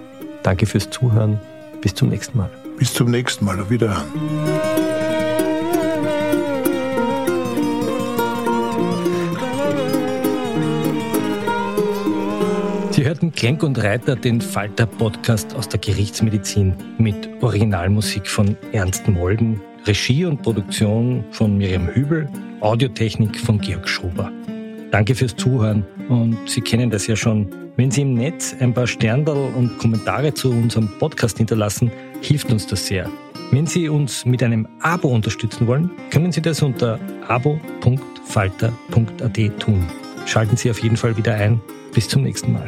Danke 0.43 0.65
fürs 0.65 0.89
Zuhören. 0.89 1.39
Bis 1.81 1.93
zum 1.93 2.09
nächsten 2.09 2.37
Mal. 2.37 2.49
Bis 2.77 2.93
zum 2.93 3.09
nächsten 3.09 3.43
Mal. 3.45 3.59
Auf 3.59 3.69
Wiederhören. 3.69 4.05
Sie 12.91 13.05
hörten 13.05 13.31
Klenk 13.31 13.63
und 13.63 13.77
Reiter, 13.83 14.15
den 14.15 14.41
Falter-Podcast 14.41 15.55
aus 15.55 15.67
der 15.69 15.79
Gerichtsmedizin 15.79 16.75
mit 16.97 17.29
Originalmusik 17.41 18.27
von 18.27 18.55
Ernst 18.71 19.07
Molden, 19.07 19.61
Regie 19.85 20.25
und 20.25 20.41
Produktion 20.41 21.23
von 21.31 21.57
Miriam 21.57 21.87
Hübel, 21.87 22.27
Audiotechnik 22.61 23.39
von 23.39 23.59
Georg 23.59 23.87
Schober. 23.87 24.31
Danke 24.91 25.15
fürs 25.15 25.35
Zuhören 25.35 25.85
und 26.09 26.37
Sie 26.45 26.61
kennen 26.61 26.89
das 26.89 27.07
ja 27.07 27.15
schon. 27.15 27.47
Wenn 27.75 27.91
Sie 27.91 28.01
im 28.01 28.13
Netz 28.15 28.55
ein 28.59 28.73
paar 28.73 28.87
Sterndal 28.87 29.51
und 29.55 29.77
Kommentare 29.77 30.33
zu 30.33 30.49
unserem 30.49 30.89
Podcast 30.97 31.37
hinterlassen, 31.37 31.91
hilft 32.21 32.51
uns 32.51 32.65
das 32.67 32.87
sehr. 32.87 33.09
Wenn 33.51 33.65
Sie 33.65 33.87
uns 33.87 34.25
mit 34.25 34.41
einem 34.43 34.67
Abo 34.81 35.09
unterstützen 35.09 35.67
wollen, 35.67 35.91
können 36.11 36.31
Sie 36.31 36.41
das 36.41 36.61
unter 36.61 36.99
abo.falter.at 37.27 38.79
tun. 39.59 39.85
Schalten 40.25 40.57
Sie 40.57 40.69
auf 40.69 40.79
jeden 40.79 40.97
Fall 40.97 41.15
wieder 41.15 41.35
ein. 41.35 41.61
Bis 41.93 42.09
zum 42.09 42.23
nächsten 42.23 42.53
Mal. 42.53 42.67